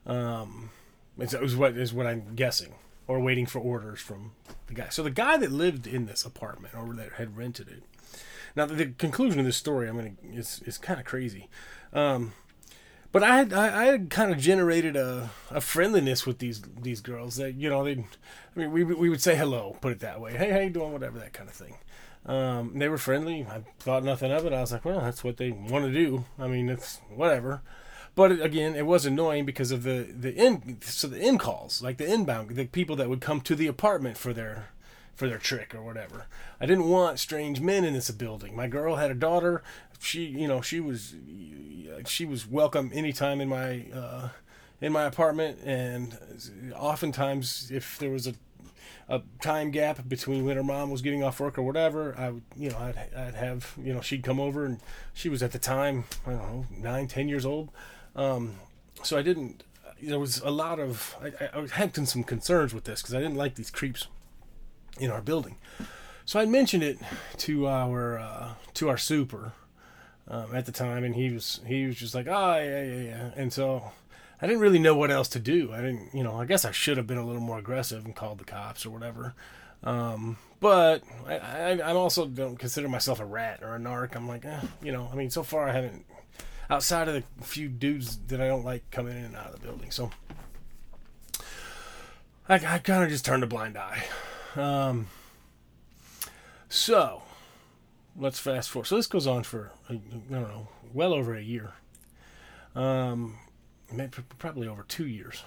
Um, 0.05 0.71
is 1.19 1.57
what 1.57 1.77
is 1.77 1.93
what 1.93 2.07
I'm 2.07 2.35
guessing, 2.35 2.75
or 3.07 3.21
waiting 3.21 3.47
for 3.47 3.59
orders 3.59 4.01
from 4.01 4.33
the 4.67 4.75
guy. 4.75 4.89
So 4.91 5.03
the 5.03 5.11
guy 5.11 5.37
that 5.37 5.51
lived 5.51 5.87
in 5.87 6.07
this 6.07 6.25
apartment 6.25 6.75
or 6.75 6.95
that 6.95 7.15
had 7.15 7.37
rented 7.37 7.69
it. 7.69 7.83
Now 8.57 8.67
the, 8.67 8.75
the 8.75 8.87
conclusion 8.87 9.39
of 9.39 9.47
this 9.47 9.57
story, 9.57 9.89
I 9.89 9.93
mean, 9.93 10.17
is 10.33 10.63
is 10.65 10.79
kind 10.79 10.99
of 10.99 11.07
crazy. 11.07 11.49
Um, 11.93 12.33
but 13.11 13.23
I 13.23 13.37
had 13.39 13.53
I, 13.53 13.83
I 13.83 13.85
had 13.87 14.11
kind 14.11 14.33
of 14.33 14.39
generated 14.39 14.97
a, 14.97 15.31
a 15.51 15.61
friendliness 15.61 16.27
with 16.27 16.39
these 16.39 16.63
these 16.81 17.01
girls 17.01 17.37
that 17.37 17.55
you 17.55 17.69
know 17.69 17.85
they, 17.85 17.93
I 17.93 18.59
mean 18.59 18.71
we 18.73 18.85
we 18.85 19.09
would 19.09 19.23
say 19.23 19.37
hello, 19.37 19.77
put 19.81 19.93
it 19.93 20.01
that 20.01 20.21
way. 20.21 20.37
Hey, 20.37 20.51
how 20.51 20.61
you 20.61 20.71
doing? 20.71 20.93
Whatever 20.93 21.19
that 21.19 21.33
kind 21.33 21.49
of 21.49 21.55
thing. 21.55 21.77
Um, 22.27 22.79
they 22.79 22.89
were 22.89 22.99
friendly. 22.99 23.47
I 23.49 23.63
thought 23.79 24.05
nothing 24.05 24.31
of 24.31 24.45
it. 24.45 24.53
I 24.53 24.61
was 24.61 24.73
like, 24.73 24.85
well, 24.85 25.01
that's 25.01 25.25
what 25.25 25.39
they 25.39 25.51
want 25.51 25.87
to 25.87 25.93
do. 25.93 26.27
I 26.39 26.47
mean, 26.47 26.69
it's 26.69 27.01
whatever. 27.15 27.63
But 28.19 28.33
again, 28.41 28.75
it 28.75 28.85
was 28.85 29.07
annoying 29.07 29.45
because 29.45 29.71
of 29.71 29.85
the 29.85 30.05
the 30.13 30.35
in 30.35 30.79
so 30.81 31.07
the 31.07 31.25
in 31.25 31.39
calls, 31.39 31.81
like 31.81 31.99
the 31.99 32.13
inbound, 32.13 32.51
the 32.51 32.67
people 32.67 32.97
that 32.97 33.09
would 33.09 33.21
come 33.21 33.41
to 33.43 33.55
the 33.55 33.69
apartment 33.69 34.17
for 34.17 34.33
their 34.33 34.71
for 35.15 35.29
their 35.29 35.39
trick 35.39 35.73
or 35.73 35.85
whatever. 35.85 36.27
I 36.61 36.67
didn't 36.67 36.89
want 36.89 37.21
strange 37.21 37.61
men 37.61 37.85
in 37.85 37.95
this 37.95 38.11
building. 38.11 38.57
My 38.57 38.67
girl 38.67 38.97
had 38.97 39.13
a 39.13 39.15
daughter. 39.15 39.63
She, 40.01 40.25
you 40.25 40.49
know, 40.49 40.61
she 40.61 40.81
was 40.81 41.15
she 42.07 42.25
was 42.25 42.45
welcome 42.45 42.91
anytime 42.93 43.41
in 43.41 43.49
my 43.49 43.85
uh, 43.95 44.31
in 44.81 44.91
my 44.93 45.05
apartment, 45.05 45.61
and 45.65 46.19
oftentimes 46.75 47.71
if 47.73 47.99
there 48.01 48.11
was 48.11 48.27
a 48.27 48.35
a 49.09 49.23
time 49.41 49.71
gap 49.71 50.09
between 50.09 50.45
when 50.45 50.57
her 50.57 50.65
mom 50.65 50.91
was 50.91 51.03
getting 51.03 51.23
off 51.23 51.39
work 51.39 51.57
or 51.57 51.63
whatever, 51.63 52.17
I 52.19 52.31
would, 52.31 52.43
you 52.57 52.71
know, 52.71 52.79
I'd, 52.79 52.99
I'd 53.17 53.35
have, 53.37 53.75
you 53.81 53.95
know, 53.95 54.03
she'd 54.03 54.23
come 54.23 54.39
over 54.39 54.67
and 54.67 54.81
she 55.15 55.29
was 55.29 55.43
at 55.43 55.53
the 55.53 55.59
time, 55.59 56.05
I 56.27 56.33
don't 56.33 56.43
know, 56.43 56.67
nine, 56.77 57.07
ten 57.07 57.29
years 57.29 57.47
old. 57.47 57.71
Um, 58.19 58.57
so 59.05 59.17
I 59.17 59.23
didn't, 59.23 59.63
there 60.03 60.19
was 60.19 60.41
a 60.41 60.51
lot 60.51 60.81
of, 60.81 61.17
I, 61.23 61.61
I 61.61 61.67
had 61.69 61.95
some 61.95 62.25
concerns 62.25 62.75
with 62.75 62.85
this 62.85 63.01
because 63.01 63.15
I 63.15 63.21
didn't 63.21 63.37
like 63.37 63.55
these 63.55 63.71
creeps 63.71 64.09
in 64.99 65.11
our 65.11 65.23
building. 65.23 65.57
So 66.25 66.41
I 66.41 66.45
mentioned 66.45 66.83
it 66.83 66.99
to 67.39 67.69
our, 67.69 68.19
uh, 68.19 68.49
to 68.75 68.89
our 68.89 68.99
super, 68.99 69.53
um, 70.27 70.53
at 70.53 70.67
the 70.67 70.73
time, 70.73 71.05
and 71.05 71.15
he 71.15 71.31
was, 71.31 71.61
he 71.65 71.87
was 71.87 71.97
just 71.97 72.15
like, 72.15 72.27
oh, 72.27 72.57
yeah, 72.57 72.83
yeah, 72.83 73.03
yeah. 73.03 73.31
And 73.37 73.53
so 73.53 73.93
I 74.43 74.47
didn't 74.47 74.61
really 74.61 74.81
know 74.81 74.97
what 74.97 75.13
else 75.13 75.29
to 75.29 75.39
do. 75.39 75.73
I 75.73 75.77
didn't, 75.77 76.13
you 76.13 76.25
know, 76.25 76.35
I 76.35 76.45
guess 76.45 76.65
I 76.65 76.73
should 76.73 76.97
have 76.97 77.07
been 77.07 77.19
a 77.19 77.25
little 77.25 77.41
more 77.41 77.59
aggressive 77.59 78.05
and 78.05 78.17
called 78.17 78.39
the 78.39 78.45
cops 78.45 78.85
or 78.85 78.91
whatever. 78.91 79.35
Um, 79.85 80.39
but 80.61 81.05
I, 81.27 81.39
I, 81.39 81.71
I 81.79 81.93
also 81.93 82.27
don't 82.27 82.59
consider 82.59 82.89
myself 82.89 83.21
a 83.21 83.25
rat 83.25 83.61
or 83.63 83.77
a 83.77 83.79
narc. 83.79 84.17
I'm 84.17 84.27
like, 84.27 84.45
eh, 84.45 84.61
you 84.83 84.91
know, 84.91 85.09
I 85.13 85.15
mean, 85.15 85.31
so 85.31 85.45
far 85.45 85.69
I 85.69 85.73
haven't, 85.73 86.05
outside 86.71 87.09
of 87.09 87.15
the 87.15 87.45
few 87.45 87.69
dudes 87.69 88.19
that 88.29 88.41
I 88.41 88.49
don't 88.49 88.65
like 88.65 88.91
coming 88.91 89.17
in 89.17 89.25
and 89.25 89.37
out 89.37 89.47
of 89.47 89.53
the 89.61 89.67
building. 89.67 89.91
So 89.91 90.11
I, 92.49 92.55
I 92.55 92.79
kind 92.79 93.03
of 93.05 93.11
just 93.11 93.25
turned 93.25 93.43
a 93.43 93.47
blind 93.47 93.77
eye. 93.77 94.05
Um, 94.57 95.09
So, 96.69 97.23
let's 98.17 98.39
fast 98.39 98.71
forward. 98.71 98.87
So 98.87 98.97
this 98.97 99.07
goes 99.07 99.27
on 99.27 99.43
for 99.43 99.73
I 99.89 99.95
don't 99.95 100.31
know, 100.31 100.69
well 100.93 101.15
over 101.15 101.35
a 101.35 101.43
year. 101.43 101.73
Um, 102.75 103.39
probably 104.39 104.69
over 104.69 104.85
two 104.87 105.07
years. 105.07 105.43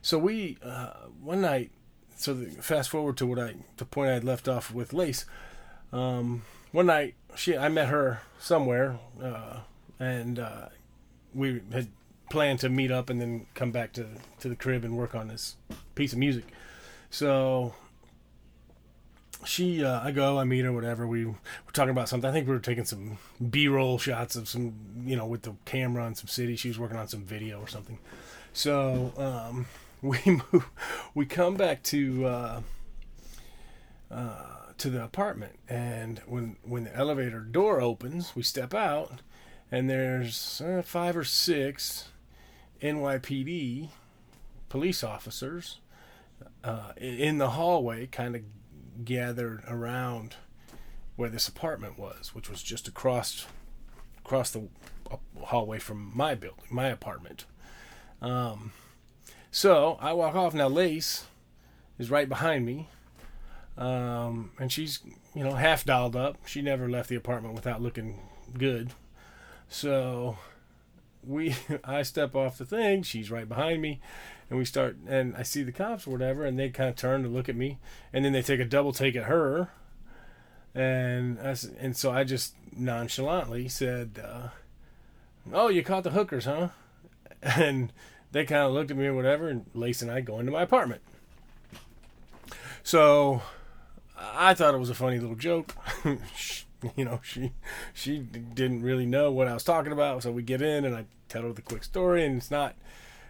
So 0.00 0.18
we 0.18 0.58
uh, 0.64 0.92
one 1.20 1.42
night. 1.42 1.70
So 2.16 2.34
the, 2.34 2.46
fast 2.62 2.88
forward 2.88 3.16
to 3.18 3.26
what 3.26 3.38
I 3.38 3.54
the 3.76 3.84
point 3.84 4.10
I 4.10 4.14
had 4.14 4.24
left 4.24 4.48
off 4.48 4.72
with 4.72 4.92
Lace. 4.92 5.26
Um, 5.92 6.42
one 6.70 6.86
night 6.86 7.14
she 7.36 7.56
I 7.56 7.68
met 7.68 7.88
her 7.88 8.22
somewhere, 8.38 8.98
uh, 9.22 9.60
and 10.02 10.38
uh, 10.38 10.66
we 11.32 11.60
had 11.72 11.88
planned 12.28 12.58
to 12.60 12.68
meet 12.68 12.90
up 12.90 13.08
and 13.08 13.20
then 13.20 13.46
come 13.54 13.70
back 13.70 13.92
to 13.92 14.06
to 14.40 14.48
the 14.48 14.56
crib 14.56 14.84
and 14.84 14.96
work 14.96 15.14
on 15.14 15.28
this 15.28 15.56
piece 15.94 16.12
of 16.12 16.18
music. 16.18 16.44
So 17.10 17.74
she, 19.44 19.84
uh, 19.84 20.00
I 20.00 20.12
go, 20.12 20.38
I 20.38 20.44
meet 20.44 20.64
her, 20.64 20.72
whatever. 20.72 21.06
We 21.06 21.26
were 21.26 21.34
talking 21.72 21.90
about 21.90 22.08
something. 22.08 22.28
I 22.28 22.32
think 22.32 22.46
we 22.46 22.54
were 22.54 22.60
taking 22.60 22.84
some 22.84 23.18
B-roll 23.50 23.98
shots 23.98 24.36
of 24.36 24.48
some, 24.48 24.74
you 25.04 25.16
know, 25.16 25.26
with 25.26 25.42
the 25.42 25.54
camera 25.64 26.04
on 26.04 26.14
some 26.14 26.28
city. 26.28 26.56
She 26.56 26.68
was 26.68 26.78
working 26.78 26.96
on 26.96 27.08
some 27.08 27.24
video 27.24 27.60
or 27.60 27.66
something. 27.66 27.98
So 28.52 29.12
um, 29.16 29.66
we 30.02 30.18
move, 30.26 30.68
we 31.14 31.26
come 31.26 31.56
back 31.56 31.82
to 31.84 32.26
uh, 32.26 32.60
uh, 34.10 34.46
to 34.78 34.90
the 34.90 35.04
apartment, 35.04 35.58
and 35.68 36.20
when 36.26 36.56
when 36.62 36.84
the 36.84 36.96
elevator 36.96 37.40
door 37.40 37.80
opens, 37.80 38.34
we 38.34 38.42
step 38.42 38.74
out, 38.74 39.20
and 39.72 39.88
there's 39.88 40.60
uh, 40.60 40.82
five 40.84 41.16
or 41.16 41.24
six 41.24 42.08
NYPD 42.82 43.88
police 44.68 45.02
officers 45.02 45.80
uh, 46.62 46.92
in 46.98 47.38
the 47.38 47.50
hallway, 47.50 48.06
kind 48.06 48.36
of 48.36 48.42
gathered 49.02 49.62
around 49.66 50.36
where 51.16 51.30
this 51.30 51.48
apartment 51.48 51.98
was, 51.98 52.34
which 52.34 52.50
was 52.50 52.62
just 52.62 52.86
across 52.86 53.46
across 54.18 54.50
the 54.50 54.68
hallway 55.40 55.78
from 55.78 56.12
my 56.14 56.34
building, 56.34 56.64
my 56.70 56.88
apartment. 56.88 57.46
Um, 58.20 58.72
so 59.50 59.96
I 60.00 60.12
walk 60.12 60.34
off. 60.34 60.52
Now 60.52 60.68
Lace 60.68 61.24
is 61.98 62.10
right 62.10 62.28
behind 62.28 62.66
me, 62.66 62.88
um, 63.78 64.50
and 64.58 64.70
she's 64.70 65.00
you 65.34 65.42
know 65.42 65.54
half 65.54 65.86
dolled 65.86 66.14
up. 66.14 66.36
She 66.46 66.60
never 66.60 66.90
left 66.90 67.08
the 67.08 67.16
apartment 67.16 67.54
without 67.54 67.80
looking 67.80 68.20
good. 68.56 68.92
So 69.72 70.36
we, 71.26 71.56
I 71.84 72.02
step 72.02 72.36
off 72.36 72.58
the 72.58 72.66
thing. 72.66 73.02
She's 73.02 73.30
right 73.30 73.48
behind 73.48 73.80
me, 73.80 74.00
and 74.50 74.58
we 74.58 74.64
start 74.66 74.96
and 75.08 75.34
I 75.34 75.42
see 75.42 75.62
the 75.62 75.72
cops 75.72 76.06
or 76.06 76.10
whatever, 76.10 76.44
and 76.44 76.58
they 76.58 76.68
kind 76.68 76.90
of 76.90 76.96
turn 76.96 77.22
to 77.22 77.28
look 77.28 77.48
at 77.48 77.56
me, 77.56 77.78
and 78.12 78.24
then 78.24 78.32
they 78.32 78.42
take 78.42 78.60
a 78.60 78.66
double 78.66 78.92
take 78.92 79.16
at 79.16 79.24
her, 79.24 79.70
and 80.74 81.38
I, 81.40 81.56
and 81.80 81.96
so 81.96 82.12
I 82.12 82.22
just 82.24 82.54
nonchalantly 82.76 83.66
said, 83.68 84.22
uh, 84.22 84.48
"Oh, 85.52 85.68
you 85.68 85.82
caught 85.82 86.04
the 86.04 86.10
hookers, 86.10 86.44
huh?" 86.44 86.68
And 87.42 87.92
they 88.30 88.44
kind 88.44 88.62
of 88.66 88.72
looked 88.72 88.92
at 88.92 88.96
me 88.96 89.06
or 89.06 89.14
whatever, 89.14 89.48
and 89.48 89.66
Lace 89.74 90.00
and 90.00 90.10
I 90.10 90.20
go 90.20 90.38
into 90.38 90.52
my 90.52 90.62
apartment. 90.62 91.00
So 92.84 93.42
I 94.16 94.54
thought 94.54 94.74
it 94.74 94.78
was 94.78 94.90
a 94.90 94.94
funny 94.94 95.18
little 95.18 95.34
joke. 95.34 95.74
you 96.96 97.04
know, 97.04 97.20
she 97.22 97.52
she 97.92 98.18
didn't 98.18 98.82
really 98.82 99.06
know 99.06 99.30
what 99.30 99.48
I 99.48 99.54
was 99.54 99.64
talking 99.64 99.92
about, 99.92 100.22
so 100.22 100.32
we 100.32 100.42
get 100.42 100.62
in 100.62 100.84
and 100.84 100.94
I 100.94 101.06
tell 101.28 101.42
her 101.42 101.52
the 101.52 101.62
quick 101.62 101.84
story, 101.84 102.24
and 102.24 102.36
it's 102.36 102.50
not 102.50 102.74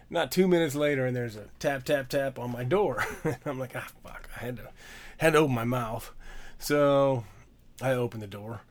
not 0.09 0.31
two 0.31 0.47
minutes 0.47 0.75
later, 0.75 1.05
and 1.05 1.15
there's 1.15 1.35
a 1.35 1.45
tap, 1.59 1.83
tap, 1.83 2.09
tap 2.09 2.37
on 2.37 2.51
my 2.51 2.63
door. 2.63 3.03
and 3.23 3.37
I'm 3.45 3.59
like, 3.59 3.75
ah, 3.75 3.87
fuck! 4.03 4.29
I 4.35 4.45
had 4.45 4.57
to 4.57 4.69
had 5.17 5.33
to 5.33 5.39
open 5.39 5.55
my 5.55 5.63
mouth. 5.63 6.11
So 6.59 7.25
I 7.81 7.91
open 7.91 8.19
the 8.19 8.27
door, 8.27 8.61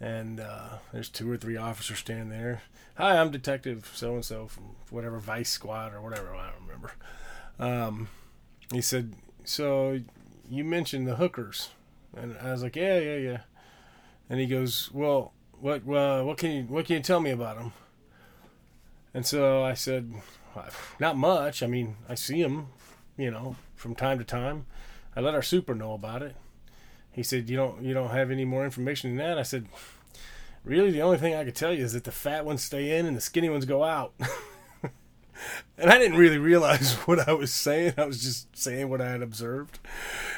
and 0.00 0.40
uh, 0.40 0.78
there's 0.92 1.08
two 1.08 1.30
or 1.30 1.36
three 1.36 1.56
officers 1.56 1.98
standing 1.98 2.30
there. 2.30 2.62
Hi, 2.96 3.18
I'm 3.18 3.30
Detective 3.30 3.90
so 3.94 4.14
and 4.14 4.24
so 4.24 4.46
from 4.48 4.76
whatever 4.90 5.18
Vice 5.18 5.50
Squad 5.50 5.92
or 5.92 6.00
whatever. 6.00 6.34
I 6.34 6.50
don't 6.50 6.66
remember. 6.66 6.92
Um, 7.58 8.08
he 8.72 8.80
said, 8.80 9.14
"So 9.44 10.00
you 10.48 10.64
mentioned 10.64 11.06
the 11.06 11.16
hookers," 11.16 11.70
and 12.16 12.36
I 12.38 12.52
was 12.52 12.62
like, 12.62 12.76
"Yeah, 12.76 12.98
yeah, 12.98 13.16
yeah." 13.16 13.38
And 14.28 14.40
he 14.40 14.46
goes, 14.46 14.90
"Well, 14.92 15.32
what 15.60 15.88
uh, 15.88 16.22
what 16.22 16.38
can 16.38 16.50
you 16.50 16.62
what 16.64 16.86
can 16.86 16.96
you 16.96 17.02
tell 17.02 17.20
me 17.20 17.30
about 17.30 17.58
them?" 17.58 17.72
And 19.14 19.24
so 19.24 19.64
I 19.64 19.72
said, 19.72 20.12
not 21.00 21.16
much. 21.16 21.62
I 21.62 21.66
mean, 21.66 21.96
I 22.08 22.14
see 22.14 22.40
him, 22.40 22.68
you 23.16 23.30
know, 23.30 23.56
from 23.74 23.94
time 23.94 24.18
to 24.18 24.24
time. 24.24 24.66
I 25.14 25.20
let 25.20 25.34
our 25.34 25.42
super 25.42 25.74
know 25.74 25.94
about 25.94 26.22
it. 26.22 26.36
He 27.10 27.22
said, 27.22 27.48
"You 27.48 27.56
don't, 27.56 27.82
you 27.82 27.94
don't 27.94 28.10
have 28.10 28.30
any 28.30 28.44
more 28.44 28.64
information 28.64 29.16
than 29.16 29.26
that." 29.26 29.38
I 29.38 29.42
said, 29.42 29.66
"Really, 30.64 30.90
the 30.90 31.02
only 31.02 31.18
thing 31.18 31.34
I 31.34 31.44
could 31.44 31.54
tell 31.54 31.72
you 31.72 31.84
is 31.84 31.94
that 31.94 32.04
the 32.04 32.12
fat 32.12 32.44
ones 32.44 32.62
stay 32.62 32.98
in 32.98 33.06
and 33.06 33.16
the 33.16 33.20
skinny 33.20 33.48
ones 33.48 33.64
go 33.64 33.84
out." 33.84 34.12
and 35.78 35.90
I 35.90 35.98
didn't 35.98 36.18
really 36.18 36.38
realize 36.38 36.94
what 37.06 37.26
I 37.26 37.32
was 37.32 37.52
saying. 37.52 37.94
I 37.96 38.04
was 38.04 38.22
just 38.22 38.56
saying 38.56 38.90
what 38.90 39.00
I 39.00 39.08
had 39.08 39.22
observed, 39.22 39.78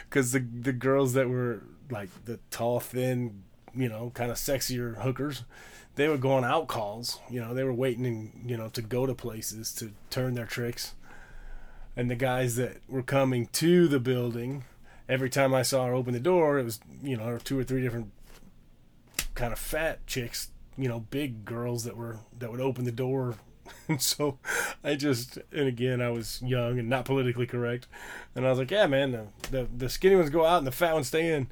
because 0.09 0.31
the 0.31 0.41
the 0.41 0.73
girls 0.73 1.15
that 1.15 1.29
were 1.29 1.63
like 1.91 2.11
the 2.27 2.39
tall, 2.51 2.79
thin, 2.79 3.43
you 3.79 3.89
know, 3.89 4.11
kind 4.15 4.31
of 4.31 4.37
sexier 4.37 5.01
hookers, 5.03 5.45
they 5.95 6.09
were 6.09 6.19
going 6.19 6.45
out 6.45 6.67
calls. 6.67 7.21
You 7.31 7.41
know, 7.41 7.55
they 7.55 7.65
were 7.65 7.73
waiting, 7.73 8.05
and 8.05 8.51
you 8.51 8.57
know, 8.57 8.69
to 8.71 8.83
go 8.83 9.07
to 9.07 9.15
places 9.15 9.73
to 9.77 9.93
turn 10.11 10.35
their 10.35 10.47
tricks. 10.47 10.95
And 11.97 12.11
the 12.11 12.17
guys 12.17 12.57
that 12.57 12.79
were 12.89 13.03
coming 13.03 13.47
to 13.55 13.89
the 13.89 13.99
building, 13.99 14.65
every 15.09 15.31
time 15.31 15.55
I 15.55 15.63
saw 15.63 15.87
her 15.87 15.95
open 15.95 16.13
the 16.13 16.21
door, 16.21 16.59
it 16.59 16.65
was 16.65 16.81
you 17.03 17.17
know 17.17 17.39
two 17.39 17.59
or 17.59 17.65
three 17.65 17.81
different 17.81 18.11
kind 19.35 19.53
of 19.53 19.59
fat 19.59 20.05
chicks, 20.07 20.51
you 20.77 20.89
know, 20.89 21.01
big 21.01 21.45
girls 21.45 21.85
that 21.85 21.97
were 21.97 22.19
that 22.39 22.51
would 22.51 22.61
open 22.61 22.85
the 22.85 22.93
door. 22.93 23.37
And 23.87 24.01
so 24.01 24.39
I 24.83 24.95
just, 24.95 25.39
and 25.53 25.67
again, 25.67 26.01
I 26.01 26.11
was 26.11 26.41
young 26.43 26.79
and 26.79 26.89
not 26.89 27.05
politically 27.05 27.47
correct, 27.47 27.87
and 28.35 28.47
I 28.47 28.51
was 28.51 28.59
like, 28.59 28.71
yeah, 28.71 28.87
man, 28.87 29.13
the 29.13 29.27
the, 29.51 29.69
the 29.77 29.89
skinny 29.91 30.17
ones 30.17 30.31
go 30.31 30.45
out 30.45 30.59
and 30.59 30.67
the 30.67 30.73
fat 30.73 30.95
ones 30.95 31.09
stay 31.09 31.35
in, 31.35 31.49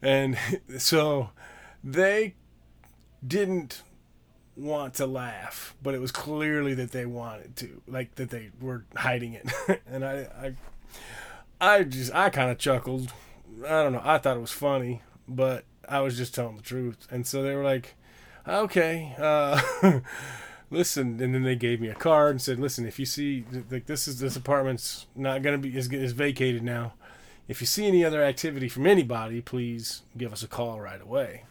and 0.00 0.38
so 0.78 1.30
they 1.82 2.34
didn't 3.26 3.82
want 4.56 4.94
to 4.94 5.06
laugh, 5.06 5.74
but 5.82 5.94
it 5.94 6.00
was 6.00 6.12
clearly 6.12 6.74
that 6.74 6.92
they 6.92 7.06
wanted 7.06 7.56
to, 7.56 7.82
like 7.86 8.14
that 8.16 8.30
they 8.30 8.50
were 8.60 8.84
hiding 8.96 9.34
it. 9.34 9.50
and 9.86 10.04
I, 10.04 10.54
I, 11.60 11.74
I 11.78 11.84
just, 11.84 12.14
I 12.14 12.30
kind 12.30 12.50
of 12.50 12.58
chuckled. 12.58 13.12
I 13.64 13.82
don't 13.82 13.92
know. 13.92 14.02
I 14.04 14.18
thought 14.18 14.36
it 14.36 14.40
was 14.40 14.52
funny, 14.52 15.02
but 15.28 15.64
I 15.88 16.00
was 16.00 16.16
just 16.16 16.34
telling 16.34 16.56
the 16.56 16.62
truth. 16.62 17.06
And 17.10 17.26
so 17.26 17.42
they 17.42 17.54
were 17.54 17.64
like, 17.64 17.94
"Okay, 18.46 19.14
uh, 19.18 19.60
listen." 20.70 21.20
And 21.20 21.34
then 21.34 21.42
they 21.42 21.56
gave 21.56 21.80
me 21.80 21.88
a 21.88 21.94
card 21.94 22.32
and 22.32 22.42
said, 22.42 22.58
"Listen, 22.58 22.86
if 22.86 22.98
you 22.98 23.06
see 23.06 23.44
like 23.70 23.86
this 23.86 24.06
is 24.06 24.20
this 24.20 24.36
apartment's 24.36 25.06
not 25.14 25.42
gonna 25.42 25.58
be 25.58 25.76
is, 25.76 25.92
is 25.92 26.12
vacated 26.12 26.62
now. 26.62 26.94
If 27.48 27.60
you 27.60 27.66
see 27.66 27.86
any 27.88 28.04
other 28.04 28.22
activity 28.22 28.68
from 28.68 28.86
anybody, 28.86 29.40
please 29.40 30.02
give 30.16 30.32
us 30.32 30.42
a 30.42 30.48
call 30.48 30.80
right 30.80 31.02
away." 31.02 31.44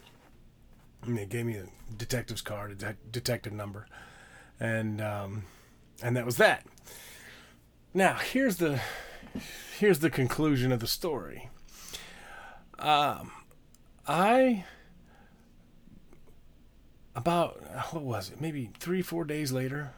And 1.05 1.17
they 1.17 1.25
gave 1.25 1.45
me 1.45 1.55
a 1.55 1.65
detective's 1.95 2.41
card, 2.41 2.71
a 2.71 2.75
de- 2.75 2.97
detective 3.11 3.53
number, 3.53 3.87
and 4.59 5.01
um, 5.01 5.43
and 6.01 6.15
that 6.17 6.25
was 6.25 6.37
that. 6.37 6.65
Now 7.93 8.15
here's 8.15 8.57
the 8.57 8.79
here's 9.79 9.99
the 9.99 10.09
conclusion 10.09 10.71
of 10.71 10.79
the 10.79 10.87
story. 10.87 11.49
Um, 12.77 13.31
I 14.07 14.65
about 17.15 17.61
what 17.93 18.03
was 18.03 18.29
it? 18.29 18.41
Maybe 18.41 18.71
three 18.79 19.01
four 19.01 19.23
days 19.23 19.51
later, 19.51 19.93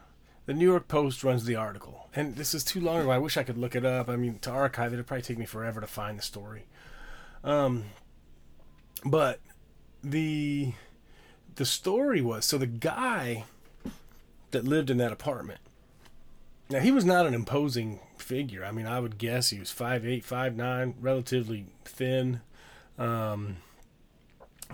the 0.46 0.54
New 0.54 0.66
York 0.66 0.88
Post 0.88 1.22
runs 1.22 1.44
the 1.44 1.56
article, 1.56 2.08
and 2.14 2.36
this 2.36 2.54
is 2.54 2.64
too 2.64 2.80
long 2.80 3.00
ago. 3.00 3.10
I 3.10 3.18
wish 3.18 3.36
I 3.36 3.42
could 3.42 3.58
look 3.58 3.74
it 3.74 3.84
up. 3.84 4.08
I 4.08 4.16
mean, 4.16 4.38
to 4.40 4.50
archive 4.50 4.92
it, 4.92 4.96
it'd 4.96 5.06
probably 5.06 5.22
take 5.22 5.38
me 5.38 5.46
forever 5.46 5.80
to 5.80 5.86
find 5.86 6.18
the 6.18 6.22
story. 6.22 6.66
Um, 7.44 7.84
but 9.04 9.40
the 10.02 10.72
the 11.56 11.64
story 11.64 12.20
was 12.20 12.44
so 12.44 12.58
the 12.58 12.66
guy 12.66 13.44
that 14.50 14.64
lived 14.64 14.90
in 14.90 14.98
that 14.98 15.12
apartment. 15.12 15.60
Now 16.70 16.80
he 16.80 16.90
was 16.90 17.04
not 17.04 17.26
an 17.26 17.34
imposing 17.34 18.00
figure. 18.16 18.64
I 18.64 18.72
mean, 18.72 18.86
I 18.86 19.00
would 19.00 19.18
guess 19.18 19.50
he 19.50 19.58
was 19.58 19.70
five 19.70 20.06
eight, 20.06 20.24
five 20.24 20.56
nine, 20.56 20.94
relatively 21.00 21.66
thin. 21.84 22.40
Um, 22.98 23.56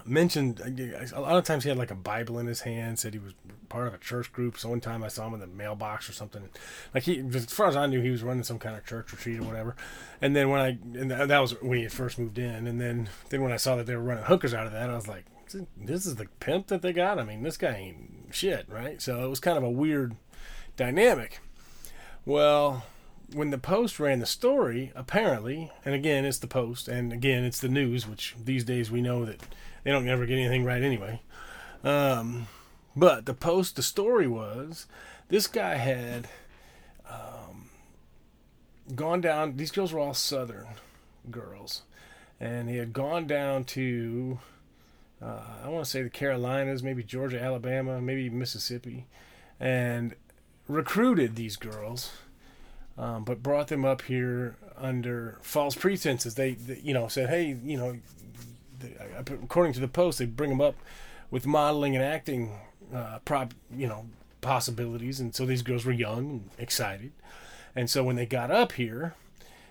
mentioned 0.04 0.61
a 0.61 1.20
lot 1.20 1.37
of 1.37 1.44
times 1.44 1.64
he 1.64 1.68
had 1.68 1.78
like 1.78 1.90
a 1.90 1.97
Bible 1.97 2.38
in 2.38 2.47
his 2.47 2.61
hand. 2.61 2.99
Said 2.99 3.14
he 3.14 3.18
was 3.18 3.35
part 3.68 3.87
of 3.88 3.94
a 3.94 3.99
church 3.99 4.32
group. 4.32 4.58
So 4.58 4.68
one 4.68 4.80
time 4.80 5.02
I 5.02 5.08
saw 5.08 5.26
him 5.26 5.35
in 5.35 5.40
the 5.40 5.47
mailbox 5.47 6.08
or 6.08 6.12
something. 6.12 6.49
Like 6.94 7.02
he, 7.04 7.18
as 7.18 7.47
far 7.47 7.66
as 7.66 7.76
I 7.76 7.87
knew, 7.87 8.00
he 8.00 8.11
was 8.11 8.23
running 8.23 8.44
some 8.44 8.58
kind 8.58 8.76
of 8.76 8.87
church 8.87 9.12
retreat 9.12 9.40
or 9.40 9.44
whatever. 9.44 9.76
And 10.20 10.37
then 10.37 10.50
when 10.50 10.61
I, 10.61 10.78
and 10.99 11.11
that 11.11 11.38
was 11.38 11.61
when 11.62 11.78
he 11.78 11.88
first 11.88 12.18
moved 12.18 12.38
in. 12.38 12.66
And 12.66 12.80
then 12.80 13.08
then 13.30 13.42
when 13.42 13.52
I 13.52 13.56
saw 13.56 13.76
that 13.76 13.87
they 13.87 13.97
were 13.97 14.02
running 14.02 14.25
hookers 14.25 14.54
out 14.54 14.66
of 14.66 14.73
that, 14.73 14.90
I 14.90 14.94
was 14.94 15.08
like, 15.08 15.25
this 15.76 16.06
is 16.06 16.16
the 16.16 16.26
pimp 16.40 16.68
that 16.68 16.82
they 16.82 16.92
got. 16.92 17.18
I 17.18 17.24
mean, 17.24 17.42
this 17.42 17.56
guy 17.56 17.74
ain't 17.74 18.34
shit, 18.34 18.66
right? 18.68 19.00
So 19.00 19.24
it 19.24 19.28
was 19.28 19.40
kind 19.40 19.58
of 19.58 19.64
a 19.64 19.70
weird 19.70 20.16
dynamic. 20.76 21.40
Well, 22.24 22.84
when 23.32 23.50
the 23.50 23.58
Post 23.58 24.00
ran 24.00 24.20
the 24.20 24.26
story, 24.26 24.92
apparently, 24.94 25.70
and 25.84 25.94
again, 25.94 26.24
it's 26.24 26.38
the 26.38 26.46
Post, 26.46 26.88
and 26.88 27.12
again, 27.12 27.44
it's 27.44 27.60
the 27.60 27.68
news, 27.68 28.06
which 28.06 28.34
these 28.42 28.64
days 28.64 28.90
we 28.90 29.02
know 29.02 29.24
that 29.24 29.40
they 29.84 29.90
don't 29.90 30.08
ever 30.08 30.26
get 30.26 30.38
anything 30.38 30.64
right 30.64 30.82
anyway. 30.82 31.20
Um, 31.84 32.48
but 32.96 33.26
the 33.26 33.34
Post, 33.34 33.76
the 33.76 33.82
story 33.82 34.26
was 34.26 34.86
this 35.28 35.46
guy 35.46 35.76
had 35.76 36.28
um, 37.08 37.70
gone 38.94 39.20
down, 39.20 39.56
these 39.56 39.70
girls 39.70 39.92
were 39.92 40.00
all 40.00 40.14
Southern 40.14 40.66
girls, 41.30 41.82
and 42.40 42.68
he 42.68 42.76
had 42.76 42.92
gone 42.92 43.26
down 43.26 43.64
to, 43.64 44.38
uh, 45.22 45.40
I 45.64 45.68
want 45.68 45.84
to 45.84 45.90
say 45.90 46.02
the 46.02 46.10
Carolinas, 46.10 46.82
maybe 46.82 47.02
Georgia, 47.02 47.40
Alabama, 47.40 48.00
maybe 48.00 48.30
Mississippi, 48.30 49.06
and 49.58 50.14
recruited 50.68 51.37
these 51.37 51.56
girls 51.56 52.12
um, 52.98 53.22
but 53.22 53.42
brought 53.42 53.68
them 53.68 53.84
up 53.84 54.02
here 54.02 54.56
under 54.76 55.38
false 55.40 55.75
pretenses. 55.75 56.34
They, 56.34 56.54
they, 56.54 56.80
you 56.82 56.92
know, 56.92 57.06
said, 57.06 57.28
hey, 57.28 57.56
you 57.62 57.78
know, 57.78 57.96
they, 58.80 58.96
according 59.16 59.72
to 59.75 59.80
the 59.80 59.88
post, 59.88 60.18
they 60.18 60.26
bring 60.26 60.50
them 60.50 60.60
up 60.60 60.75
with 61.30 61.46
modeling 61.46 61.94
and 61.94 62.04
acting, 62.04 62.58
uh, 62.92 63.20
prop, 63.25 63.54
you 63.75 63.87
know, 63.87 64.06
possibilities. 64.40 65.20
And 65.20 65.34
so 65.34 65.46
these 65.46 65.62
girls 65.62 65.84
were 65.84 65.92
young 65.92 66.18
and 66.18 66.50
excited. 66.58 67.12
And 67.76 67.88
so 67.88 68.02
when 68.02 68.16
they 68.16 68.26
got 68.26 68.50
up 68.50 68.72
here, 68.72 69.14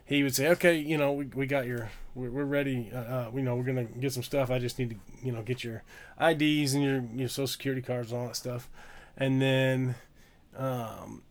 he 0.07 0.23
would 0.23 0.33
say, 0.33 0.47
okay, 0.49 0.77
you 0.77 0.97
know, 0.97 1.11
we, 1.11 1.25
we 1.25 1.45
got 1.45 1.67
your, 1.67 1.91
we're, 2.15 2.31
we're 2.31 2.45
ready. 2.45 2.89
Uh, 2.93 2.97
uh, 2.97 3.31
you 3.35 3.41
know, 3.41 3.55
we're 3.55 3.63
going 3.63 3.87
to 3.87 3.99
get 3.99 4.13
some 4.13 4.23
stuff. 4.23 4.49
I 4.49 4.57
just 4.57 4.79
need 4.79 4.91
to, 4.91 4.95
you 5.21 5.31
know, 5.31 5.43
get 5.43 5.63
your 5.63 5.83
IDs 6.19 6.73
and 6.73 6.83
your, 6.83 7.03
your 7.13 7.27
social 7.27 7.47
security 7.47 7.81
cards 7.81 8.11
and 8.11 8.21
all 8.21 8.27
that 8.27 8.35
stuff. 8.37 8.69
And 9.17 9.41
then, 9.41 9.95
um, 10.55 11.23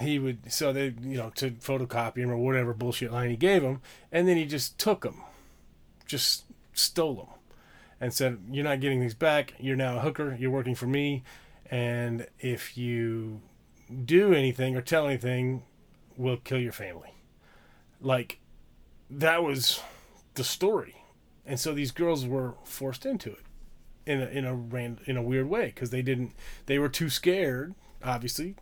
he 0.00 0.18
would 0.18 0.52
so 0.52 0.72
they 0.72 0.94
you 1.00 1.16
know 1.16 1.30
to 1.36 1.50
photocopy 1.52 2.18
him 2.18 2.30
or 2.30 2.36
whatever 2.36 2.72
bullshit 2.72 3.12
line 3.12 3.30
he 3.30 3.36
gave 3.36 3.62
him, 3.62 3.80
and 4.12 4.28
then 4.28 4.36
he 4.36 4.44
just 4.44 4.78
took 4.78 5.02
them, 5.02 5.22
just 6.06 6.44
stole 6.72 7.14
them, 7.14 7.26
and 8.00 8.14
said, 8.14 8.38
"You're 8.50 8.64
not 8.64 8.80
getting 8.80 9.00
these 9.00 9.14
back. 9.14 9.54
You're 9.58 9.76
now 9.76 9.96
a 9.96 10.00
hooker. 10.00 10.36
You're 10.38 10.50
working 10.50 10.74
for 10.74 10.86
me, 10.86 11.22
and 11.70 12.26
if 12.38 12.76
you 12.76 13.40
do 14.04 14.32
anything 14.32 14.76
or 14.76 14.82
tell 14.82 15.06
anything, 15.06 15.62
we'll 16.16 16.36
kill 16.36 16.58
your 16.58 16.72
family." 16.72 17.17
Like 18.00 18.38
that 19.10 19.42
was 19.42 19.80
the 20.34 20.44
story, 20.44 20.96
and 21.44 21.58
so 21.58 21.72
these 21.72 21.90
girls 21.90 22.26
were 22.26 22.54
forced 22.64 23.04
into 23.04 23.30
it 23.30 23.44
in 24.06 24.22
a 24.22 24.26
in 24.26 24.44
a 24.44 24.54
ran, 24.54 25.00
in 25.06 25.16
a 25.16 25.22
weird 25.22 25.48
way 25.48 25.66
because 25.66 25.90
they 25.90 26.02
didn't 26.02 26.32
they 26.66 26.78
were 26.78 26.88
too 26.88 27.10
scared 27.10 27.74
obviously 28.02 28.54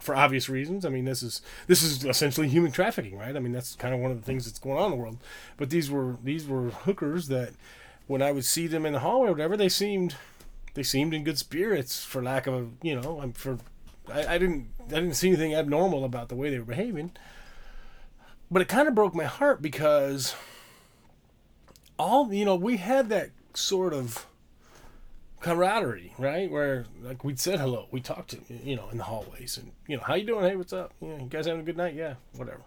for 0.00 0.16
obvious 0.16 0.48
reasons. 0.48 0.84
I 0.84 0.88
mean, 0.88 1.04
this 1.04 1.22
is 1.22 1.42
this 1.66 1.82
is 1.82 2.04
essentially 2.04 2.48
human 2.48 2.72
trafficking, 2.72 3.18
right? 3.18 3.36
I 3.36 3.38
mean, 3.38 3.52
that's 3.52 3.76
kind 3.76 3.94
of 3.94 4.00
one 4.00 4.10
of 4.10 4.18
the 4.18 4.24
things 4.24 4.44
that's 4.46 4.58
going 4.58 4.78
on 4.78 4.86
in 4.86 4.90
the 4.92 4.96
world. 4.96 5.18
But 5.56 5.70
these 5.70 5.90
were 5.90 6.16
these 6.22 6.46
were 6.46 6.70
hookers 6.70 7.28
that 7.28 7.52
when 8.06 8.22
I 8.22 8.32
would 8.32 8.44
see 8.44 8.66
them 8.66 8.84
in 8.86 8.92
the 8.92 9.00
hallway 9.00 9.28
or 9.28 9.32
whatever, 9.32 9.56
they 9.56 9.68
seemed 9.68 10.16
they 10.74 10.82
seemed 10.82 11.14
in 11.14 11.24
good 11.24 11.38
spirits, 11.38 12.04
for 12.04 12.22
lack 12.22 12.46
of 12.46 12.70
you 12.82 13.00
know, 13.00 13.20
I'm 13.20 13.32
for 13.32 13.58
I, 14.12 14.34
I 14.34 14.38
didn't 14.38 14.68
I 14.88 14.94
didn't 14.94 15.14
see 15.14 15.28
anything 15.28 15.54
abnormal 15.54 16.04
about 16.04 16.28
the 16.28 16.34
way 16.34 16.50
they 16.50 16.58
were 16.58 16.64
behaving. 16.64 17.12
But 18.50 18.62
it 18.62 18.68
kind 18.68 18.88
of 18.88 18.94
broke 18.94 19.14
my 19.14 19.24
heart 19.24 19.62
because 19.62 20.34
all 21.98 22.32
you 22.32 22.44
know 22.44 22.56
we 22.56 22.78
had 22.78 23.08
that 23.10 23.30
sort 23.54 23.92
of 23.92 24.26
camaraderie, 25.40 26.14
right? 26.18 26.50
Where 26.50 26.86
like 27.00 27.22
we'd 27.24 27.38
said 27.38 27.60
hello, 27.60 27.86
we 27.90 28.00
talked 28.00 28.30
to 28.30 28.38
you 28.64 28.76
know 28.76 28.88
in 28.90 28.98
the 28.98 29.04
hallways, 29.04 29.56
and 29.56 29.72
you 29.86 29.96
know 29.96 30.02
how 30.02 30.14
you 30.14 30.24
doing? 30.24 30.44
Hey, 30.44 30.56
what's 30.56 30.72
up? 30.72 30.92
You, 31.00 31.08
you 31.08 31.26
guys 31.28 31.46
having 31.46 31.60
a 31.60 31.64
good 31.64 31.76
night? 31.76 31.94
Yeah, 31.94 32.14
whatever. 32.34 32.62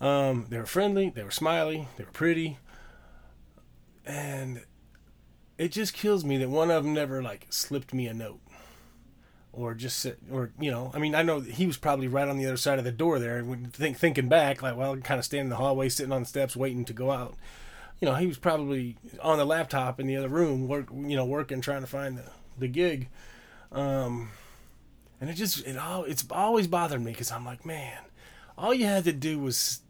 Um, 0.00 0.46
they 0.50 0.58
were 0.58 0.66
friendly, 0.66 1.10
they 1.10 1.22
were 1.22 1.30
smiley, 1.30 1.88
they 1.96 2.04
were 2.04 2.10
pretty, 2.10 2.58
and 4.04 4.62
it 5.56 5.72
just 5.72 5.94
kills 5.94 6.22
me 6.22 6.36
that 6.36 6.50
one 6.50 6.70
of 6.70 6.84
them 6.84 6.92
never 6.92 7.22
like 7.22 7.46
slipped 7.50 7.94
me 7.94 8.06
a 8.06 8.14
note, 8.14 8.40
or 9.56 9.74
just 9.74 9.98
sit, 9.98 10.18
or 10.30 10.50
you 10.60 10.70
know, 10.70 10.90
I 10.94 10.98
mean, 10.98 11.14
I 11.14 11.22
know 11.22 11.40
he 11.40 11.66
was 11.66 11.76
probably 11.76 12.08
right 12.08 12.28
on 12.28 12.36
the 12.36 12.46
other 12.46 12.56
side 12.56 12.78
of 12.78 12.84
the 12.84 12.92
door 12.92 13.18
there, 13.18 13.38
and 13.38 13.72
think 13.72 13.96
thinking 13.96 14.28
back, 14.28 14.62
like, 14.62 14.76
well, 14.76 14.96
kind 14.98 15.18
of 15.18 15.24
standing 15.24 15.46
in 15.46 15.50
the 15.50 15.56
hallway, 15.56 15.88
sitting 15.88 16.12
on 16.12 16.22
the 16.22 16.28
steps, 16.28 16.54
waiting 16.54 16.84
to 16.84 16.92
go 16.92 17.10
out 17.10 17.34
you 18.00 18.06
know, 18.06 18.14
he 18.14 18.26
was 18.26 18.38
probably 18.38 18.96
on 19.22 19.38
the 19.38 19.44
laptop 19.44 19.98
in 19.98 20.06
the 20.06 20.16
other 20.16 20.28
room, 20.28 20.68
work, 20.68 20.88
you 20.92 21.16
know, 21.16 21.24
working, 21.24 21.60
trying 21.60 21.80
to 21.80 21.86
find 21.86 22.18
the, 22.18 22.24
the 22.58 22.68
gig. 22.68 23.08
Um, 23.72 24.30
and 25.20 25.30
it 25.30 25.34
just, 25.34 25.66
it 25.66 25.78
all, 25.78 26.04
it's 26.04 26.24
always 26.30 26.66
bothered 26.66 27.02
me 27.02 27.12
because 27.12 27.32
I'm 27.32 27.44
like, 27.44 27.64
man, 27.64 27.98
all 28.58 28.74
you 28.74 28.84
had 28.84 29.04
to 29.04 29.12
do 29.12 29.38
was 29.38 29.80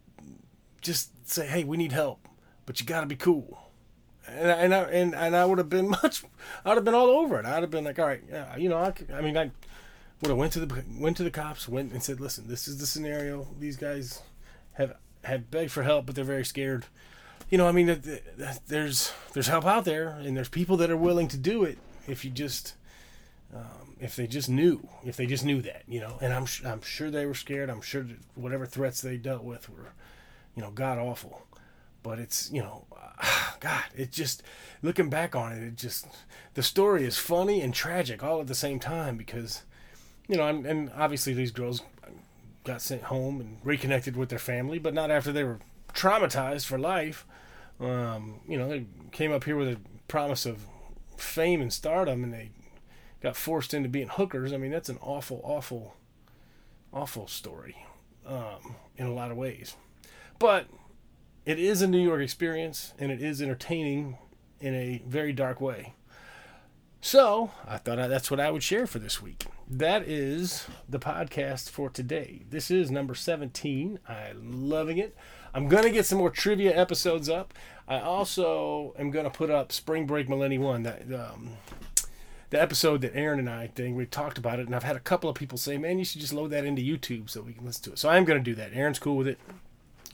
just 0.81 1.29
say, 1.29 1.47
hey, 1.47 1.63
we 1.63 1.75
need 1.75 1.91
help, 1.91 2.25
but 2.65 2.79
you 2.79 2.85
got 2.85 3.01
to 3.01 3.07
be 3.07 3.15
cool. 3.15 3.66
And, 4.27 4.49
and 4.49 4.75
I 4.75 4.81
and, 4.83 5.15
and 5.15 5.35
I 5.35 5.45
would 5.45 5.57
have 5.57 5.69
been 5.69 5.89
much, 6.03 6.23
I'd 6.65 6.75
have 6.75 6.85
been 6.85 6.93
all 6.93 7.09
over 7.09 7.39
it. 7.39 7.45
I'd 7.45 7.63
have 7.63 7.71
been 7.71 7.85
like, 7.85 7.99
all 7.99 8.05
right, 8.05 8.23
yeah, 8.29 8.55
you 8.57 8.69
know, 8.69 8.77
I, 8.77 8.93
I 9.13 9.21
mean, 9.21 9.37
I 9.37 9.51
would 10.21 10.29
have 10.29 10.37
went 10.37 10.53
to 10.53 10.65
the 10.65 10.83
went 10.99 11.17
to 11.17 11.23
the 11.23 11.31
cops, 11.31 11.67
went 11.67 11.91
and 11.93 12.03
said, 12.03 12.19
listen, 12.19 12.47
this 12.47 12.67
is 12.67 12.77
the 12.77 12.85
scenario. 12.85 13.47
These 13.59 13.77
guys 13.77 14.21
have 14.73 14.95
have 15.23 15.49
begged 15.49 15.71
for 15.71 15.83
help, 15.83 16.05
but 16.05 16.15
they're 16.15 16.23
very 16.23 16.45
scared 16.45 16.85
you 17.49 17.57
know, 17.57 17.67
I 17.67 17.71
mean, 17.71 18.01
there's 18.67 19.13
there's 19.33 19.47
help 19.47 19.65
out 19.65 19.85
there, 19.85 20.09
and 20.09 20.35
there's 20.35 20.49
people 20.49 20.77
that 20.77 20.91
are 20.91 20.97
willing 20.97 21.27
to 21.29 21.37
do 21.37 21.63
it 21.63 21.77
if 22.07 22.25
you 22.25 22.31
just 22.31 22.73
um, 23.55 23.95
if 23.99 24.15
they 24.15 24.27
just 24.27 24.49
knew, 24.49 24.87
if 25.05 25.15
they 25.15 25.25
just 25.25 25.45
knew 25.45 25.61
that, 25.61 25.83
you 25.87 26.01
know. 26.01 26.17
And 26.19 26.33
I'm 26.33 26.45
I'm 26.65 26.81
sure 26.81 27.09
they 27.09 27.25
were 27.25 27.33
scared. 27.33 27.69
I'm 27.69 27.81
sure 27.81 28.05
whatever 28.35 28.65
threats 28.65 29.01
they 29.01 29.15
dealt 29.15 29.43
with 29.43 29.69
were, 29.69 29.93
you 30.55 30.61
know, 30.61 30.71
god 30.71 30.97
awful. 30.97 31.43
But 32.03 32.19
it's 32.19 32.51
you 32.51 32.61
know, 32.61 32.85
God, 33.59 33.83
it 33.95 34.11
just 34.11 34.43
looking 34.81 35.09
back 35.09 35.35
on 35.35 35.53
it, 35.53 35.63
it 35.63 35.75
just 35.75 36.07
the 36.53 36.63
story 36.63 37.05
is 37.05 37.17
funny 37.17 37.61
and 37.61 37.73
tragic 37.73 38.23
all 38.23 38.39
at 38.41 38.47
the 38.47 38.55
same 38.55 38.79
time 38.79 39.17
because, 39.17 39.63
you 40.27 40.37
know, 40.37 40.47
and, 40.47 40.65
and 40.65 40.91
obviously 40.95 41.33
these 41.33 41.51
girls 41.51 41.81
got 42.63 42.81
sent 42.81 43.03
home 43.03 43.39
and 43.39 43.57
reconnected 43.63 44.15
with 44.15 44.29
their 44.29 44.39
family, 44.39 44.77
but 44.77 44.93
not 44.93 45.09
after 45.09 45.31
they 45.31 45.43
were 45.43 45.59
traumatized 45.93 46.65
for 46.65 46.77
life. 46.77 47.25
Um, 47.79 48.41
you 48.47 48.57
know, 48.57 48.67
they 48.67 48.85
came 49.11 49.31
up 49.31 49.45
here 49.45 49.55
with 49.55 49.69
a 49.69 49.79
promise 50.07 50.45
of 50.45 50.65
fame 51.15 51.61
and 51.61 51.71
stardom, 51.71 52.23
and 52.23 52.33
they 52.33 52.51
got 53.21 53.35
forced 53.35 53.73
into 53.73 53.89
being 53.89 54.09
hookers. 54.09 54.53
I 54.53 54.57
mean, 54.57 54.71
that's 54.71 54.89
an 54.89 54.99
awful, 55.01 55.41
awful, 55.43 55.95
awful 56.93 57.27
story 57.27 57.77
um, 58.25 58.75
in 58.97 59.07
a 59.07 59.13
lot 59.13 59.31
of 59.31 59.37
ways. 59.37 59.75
But 60.39 60.67
it 61.47 61.57
is 61.57 61.81
a 61.81 61.87
New 61.87 61.97
York 62.01 62.21
experience, 62.21 62.93
and 62.99 63.09
it 63.09 63.21
is 63.21 63.41
entertaining 63.41 64.17
in 64.59 64.75
a 64.75 65.01
very 65.07 65.31
dark 65.31 65.61
way. 65.61 65.93
So 66.99 67.51
I 67.65 67.77
thought 67.77 67.95
that's 68.09 68.29
what 68.29 68.41
I 68.41 68.51
would 68.51 68.63
share 68.63 68.85
for 68.85 68.99
this 68.99 69.21
week. 69.21 69.45
That 69.65 70.05
is 70.05 70.67
the 70.89 70.99
podcast 70.99 71.69
for 71.69 71.89
today. 71.89 72.41
This 72.49 72.69
is 72.69 72.91
number 72.91 73.15
17. 73.15 73.97
I'm 74.09 74.69
loving 74.69 74.97
it. 74.97 75.15
I'm 75.53 75.69
going 75.69 75.85
to 75.85 75.89
get 75.89 76.05
some 76.05 76.17
more 76.17 76.29
trivia 76.29 76.77
episodes 76.77 77.29
up. 77.29 77.53
I 77.87 78.01
also 78.01 78.93
am 78.99 79.09
going 79.09 79.23
to 79.23 79.31
put 79.31 79.49
up 79.49 79.71
Spring 79.71 80.05
Break 80.05 80.27
Millennium 80.27 80.63
1, 80.63 80.83
that, 80.83 81.03
um, 81.13 81.51
the 82.49 82.61
episode 82.61 82.99
that 83.01 83.15
Aaron 83.15 83.39
and 83.39 83.49
I 83.49 83.67
think 83.67 83.95
we 83.95 84.05
talked 84.05 84.37
about 84.37 84.59
it, 84.59 84.65
and 84.65 84.75
I've 84.75 84.83
had 84.83 84.97
a 84.97 84.99
couple 84.99 85.29
of 85.29 85.37
people 85.37 85.57
say, 85.57 85.77
man, 85.77 85.97
you 85.97 86.03
should 86.03 86.19
just 86.19 86.33
load 86.33 86.51
that 86.51 86.65
into 86.65 86.81
YouTube 86.81 87.29
so 87.29 87.41
we 87.41 87.53
can 87.53 87.65
listen 87.65 87.85
to 87.85 87.91
it. 87.93 87.99
So 87.99 88.09
I'm 88.09 88.25
going 88.25 88.37
to 88.37 88.43
do 88.43 88.55
that. 88.55 88.71
Aaron's 88.73 88.99
cool 88.99 89.15
with 89.15 89.29
it. 89.29 89.39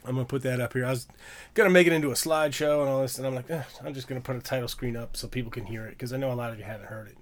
I'm 0.06 0.16
to 0.26 0.30
put 0.30 0.44
that 0.44 0.60
up 0.60 0.74
here. 0.74 0.86
I 0.86 0.92
was 0.92 1.08
to 1.70 1.74
make 1.74 1.88
it 1.88 1.94
into 1.94 2.12
a 2.12 2.16
slideshow 2.16 2.82
and 2.82 2.89
all 2.89 3.02
this, 3.02 3.18
and 3.18 3.26
I'm 3.26 3.36
like, 3.36 3.50
eh, 3.50 3.63
I'm 3.84 3.94
just 3.94 4.08
to 4.22 4.26
put 4.26 4.36
a 4.36 4.42
title 4.42 4.68
screen 4.68 4.98
up 4.98 5.16
so 5.16 5.28
people 5.28 5.52
can 5.52 5.66
hear 5.66 5.86
it 5.86 5.92
because 5.92 6.12
I 6.13 6.18
know 6.18 6.32
a 6.32 6.36
lot 6.36 6.52
of 6.52 6.60
you 6.60 6.66
haven't 6.66 6.88
heard 6.88 7.08
it. 7.08 7.18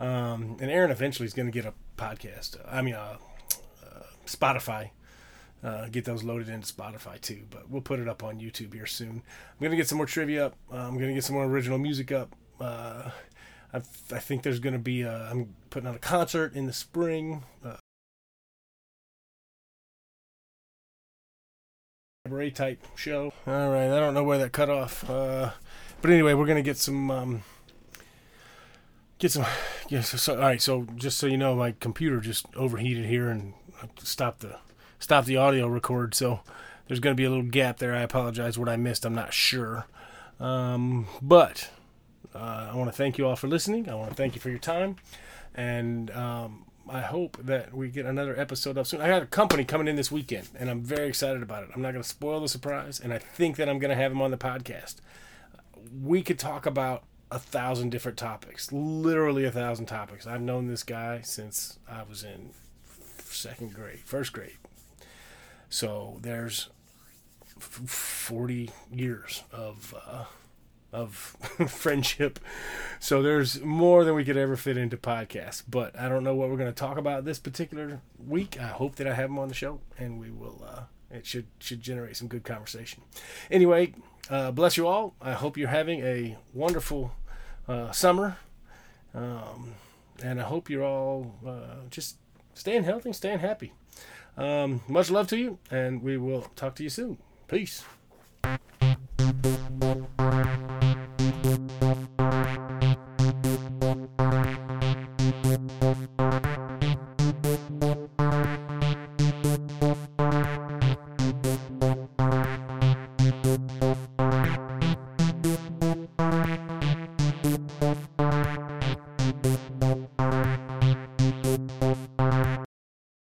Um, 0.00 0.56
and 0.60 0.70
Aaron 0.70 0.90
eventually 0.90 1.26
is 1.26 1.34
to 1.46 1.52
get 1.52 1.64
a 1.64 1.74
podcast. 1.96 2.56
I 2.70 2.82
mean, 2.82 2.94
uh, 2.94 3.16
uh, 3.84 4.02
Spotify 4.26 4.90
uh, 5.62 5.88
get 5.88 6.04
those 6.04 6.22
loaded 6.22 6.48
into 6.48 6.72
Spotify 6.72 7.20
too. 7.20 7.42
But 7.50 7.68
we'll 7.68 7.82
put 7.82 7.98
it 7.98 8.08
up 8.08 8.22
on 8.22 8.40
YouTube 8.40 8.74
here 8.74 8.86
soon. 8.86 9.10
I'm 9.10 9.64
gonna 9.64 9.76
get 9.76 9.88
some 9.88 9.98
more 9.98 10.06
trivia 10.06 10.46
up. 10.46 10.56
Uh, 10.72 10.76
I'm 10.76 10.98
gonna 10.98 11.14
get 11.14 11.24
some 11.24 11.34
more 11.34 11.46
original 11.46 11.78
music 11.78 12.12
up. 12.12 12.34
Uh, 12.60 13.10
I, 13.72 13.78
I 13.78 14.18
think 14.18 14.42
there's 14.42 14.60
gonna 14.60 14.78
be. 14.78 15.02
A, 15.02 15.28
I'm 15.30 15.54
putting 15.70 15.88
on 15.88 15.94
a 15.94 16.00
concert 16.00 16.54
in 16.54 16.66
the 16.66 16.72
spring. 16.72 17.44
Type 22.50 22.84
show. 22.94 23.32
All 23.46 23.70
right, 23.70 23.90
I 23.90 24.00
don't 24.00 24.14
know 24.14 24.24
where 24.24 24.38
that 24.38 24.52
cut 24.52 24.70
off. 24.70 25.08
Uh, 25.08 25.50
but 26.00 26.10
anyway, 26.10 26.34
we're 26.34 26.46
gonna 26.46 26.62
get 26.62 26.76
some. 26.76 27.10
Um, 27.10 27.42
get 29.18 29.32
some. 29.32 29.44
Yeah, 29.90 30.02
so, 30.02 30.34
all 30.34 30.40
right. 30.40 30.60
So 30.60 30.86
just 30.96 31.16
so 31.16 31.26
you 31.26 31.38
know, 31.38 31.54
my 31.54 31.72
computer 31.80 32.20
just 32.20 32.44
overheated 32.54 33.06
here 33.06 33.30
and 33.30 33.54
stopped 34.02 34.40
the 34.40 34.58
stop 34.98 35.24
the 35.24 35.38
audio 35.38 35.66
record. 35.66 36.14
So 36.14 36.40
there's 36.86 37.00
going 37.00 37.14
to 37.14 37.20
be 37.20 37.24
a 37.24 37.30
little 37.30 37.44
gap 37.44 37.78
there. 37.78 37.94
I 37.94 38.00
apologize 38.00 38.58
what 38.58 38.68
I 38.68 38.76
missed. 38.76 39.04
I'm 39.04 39.14
not 39.14 39.32
sure. 39.32 39.86
Um, 40.40 41.06
but 41.22 41.70
uh, 42.34 42.70
I 42.72 42.76
want 42.76 42.90
to 42.90 42.96
thank 42.96 43.18
you 43.18 43.26
all 43.26 43.36
for 43.36 43.48
listening. 43.48 43.88
I 43.88 43.94
want 43.94 44.10
to 44.10 44.14
thank 44.14 44.34
you 44.34 44.40
for 44.40 44.50
your 44.50 44.58
time. 44.58 44.96
And 45.54 46.10
um, 46.12 46.64
I 46.90 47.00
hope 47.00 47.36
that 47.42 47.74
we 47.74 47.88
get 47.88 48.06
another 48.06 48.38
episode 48.38 48.78
up 48.78 48.86
soon. 48.86 49.00
I 49.00 49.08
got 49.08 49.22
a 49.22 49.26
company 49.26 49.64
coming 49.64 49.88
in 49.88 49.96
this 49.96 50.10
weekend, 50.10 50.48
and 50.58 50.70
I'm 50.70 50.82
very 50.82 51.08
excited 51.08 51.42
about 51.42 51.64
it. 51.64 51.70
I'm 51.74 51.82
not 51.82 51.92
going 51.92 52.02
to 52.02 52.08
spoil 52.08 52.40
the 52.40 52.48
surprise, 52.48 53.00
and 53.00 53.12
I 53.12 53.18
think 53.18 53.56
that 53.56 53.68
I'm 53.68 53.78
going 53.78 53.90
to 53.90 53.96
have 53.96 54.12
him 54.12 54.22
on 54.22 54.30
the 54.30 54.38
podcast. 54.38 54.96
We 56.02 56.22
could 56.22 56.38
talk 56.38 56.66
about 56.66 57.04
a 57.30 57.38
thousand 57.38 57.90
different 57.90 58.16
topics, 58.16 58.72
literally 58.72 59.44
a 59.44 59.50
thousand 59.50 59.86
topics. 59.86 60.26
I've 60.26 60.40
known 60.40 60.66
this 60.66 60.82
guy 60.82 61.20
since 61.22 61.78
I 61.88 62.02
was 62.02 62.24
in 62.24 62.50
second 63.18 63.74
grade, 63.74 64.00
first 64.00 64.32
grade. 64.32 64.56
So 65.68 66.18
there's 66.22 66.70
40 67.58 68.70
years 68.90 69.42
of 69.52 69.94
uh, 70.06 70.24
of 70.92 71.12
friendship. 71.68 72.38
So 73.00 73.22
there's 73.22 73.60
more 73.62 74.04
than 74.04 74.14
we 74.14 74.24
could 74.24 74.36
ever 74.36 74.56
fit 74.56 74.76
into 74.76 74.96
podcasts. 74.96 75.62
But 75.68 75.98
I 75.98 76.08
don't 76.08 76.24
know 76.24 76.34
what 76.34 76.48
we're 76.48 76.56
going 76.56 76.72
to 76.72 76.80
talk 76.80 76.98
about 76.98 77.24
this 77.24 77.38
particular 77.38 78.00
week. 78.24 78.58
I 78.60 78.68
hope 78.68 78.96
that 78.96 79.06
I 79.06 79.14
have 79.14 79.30
him 79.30 79.38
on 79.38 79.48
the 79.48 79.54
show, 79.54 79.80
and 79.98 80.18
we 80.18 80.30
will. 80.30 80.64
Uh, 80.66 80.82
it 81.10 81.26
should 81.26 81.46
should 81.58 81.80
generate 81.80 82.16
some 82.16 82.28
good 82.28 82.44
conversation. 82.44 83.02
Anyway, 83.50 83.94
uh, 84.30 84.50
bless 84.50 84.76
you 84.76 84.86
all. 84.86 85.14
I 85.20 85.32
hope 85.32 85.56
you're 85.56 85.68
having 85.68 86.00
a 86.00 86.36
wonderful 86.52 87.12
uh, 87.66 87.92
summer, 87.92 88.36
um, 89.14 89.74
and 90.22 90.40
I 90.40 90.44
hope 90.44 90.68
you're 90.68 90.84
all 90.84 91.34
uh, 91.46 91.86
just 91.90 92.16
staying 92.54 92.84
healthy, 92.84 93.12
staying 93.12 93.38
happy. 93.38 93.72
Um, 94.36 94.82
much 94.86 95.10
love 95.10 95.26
to 95.28 95.36
you, 95.36 95.58
and 95.70 96.02
we 96.02 96.16
will 96.16 96.42
talk 96.56 96.74
to 96.76 96.82
you 96.82 96.90
soon. 96.90 97.18
Peace. 97.48 97.84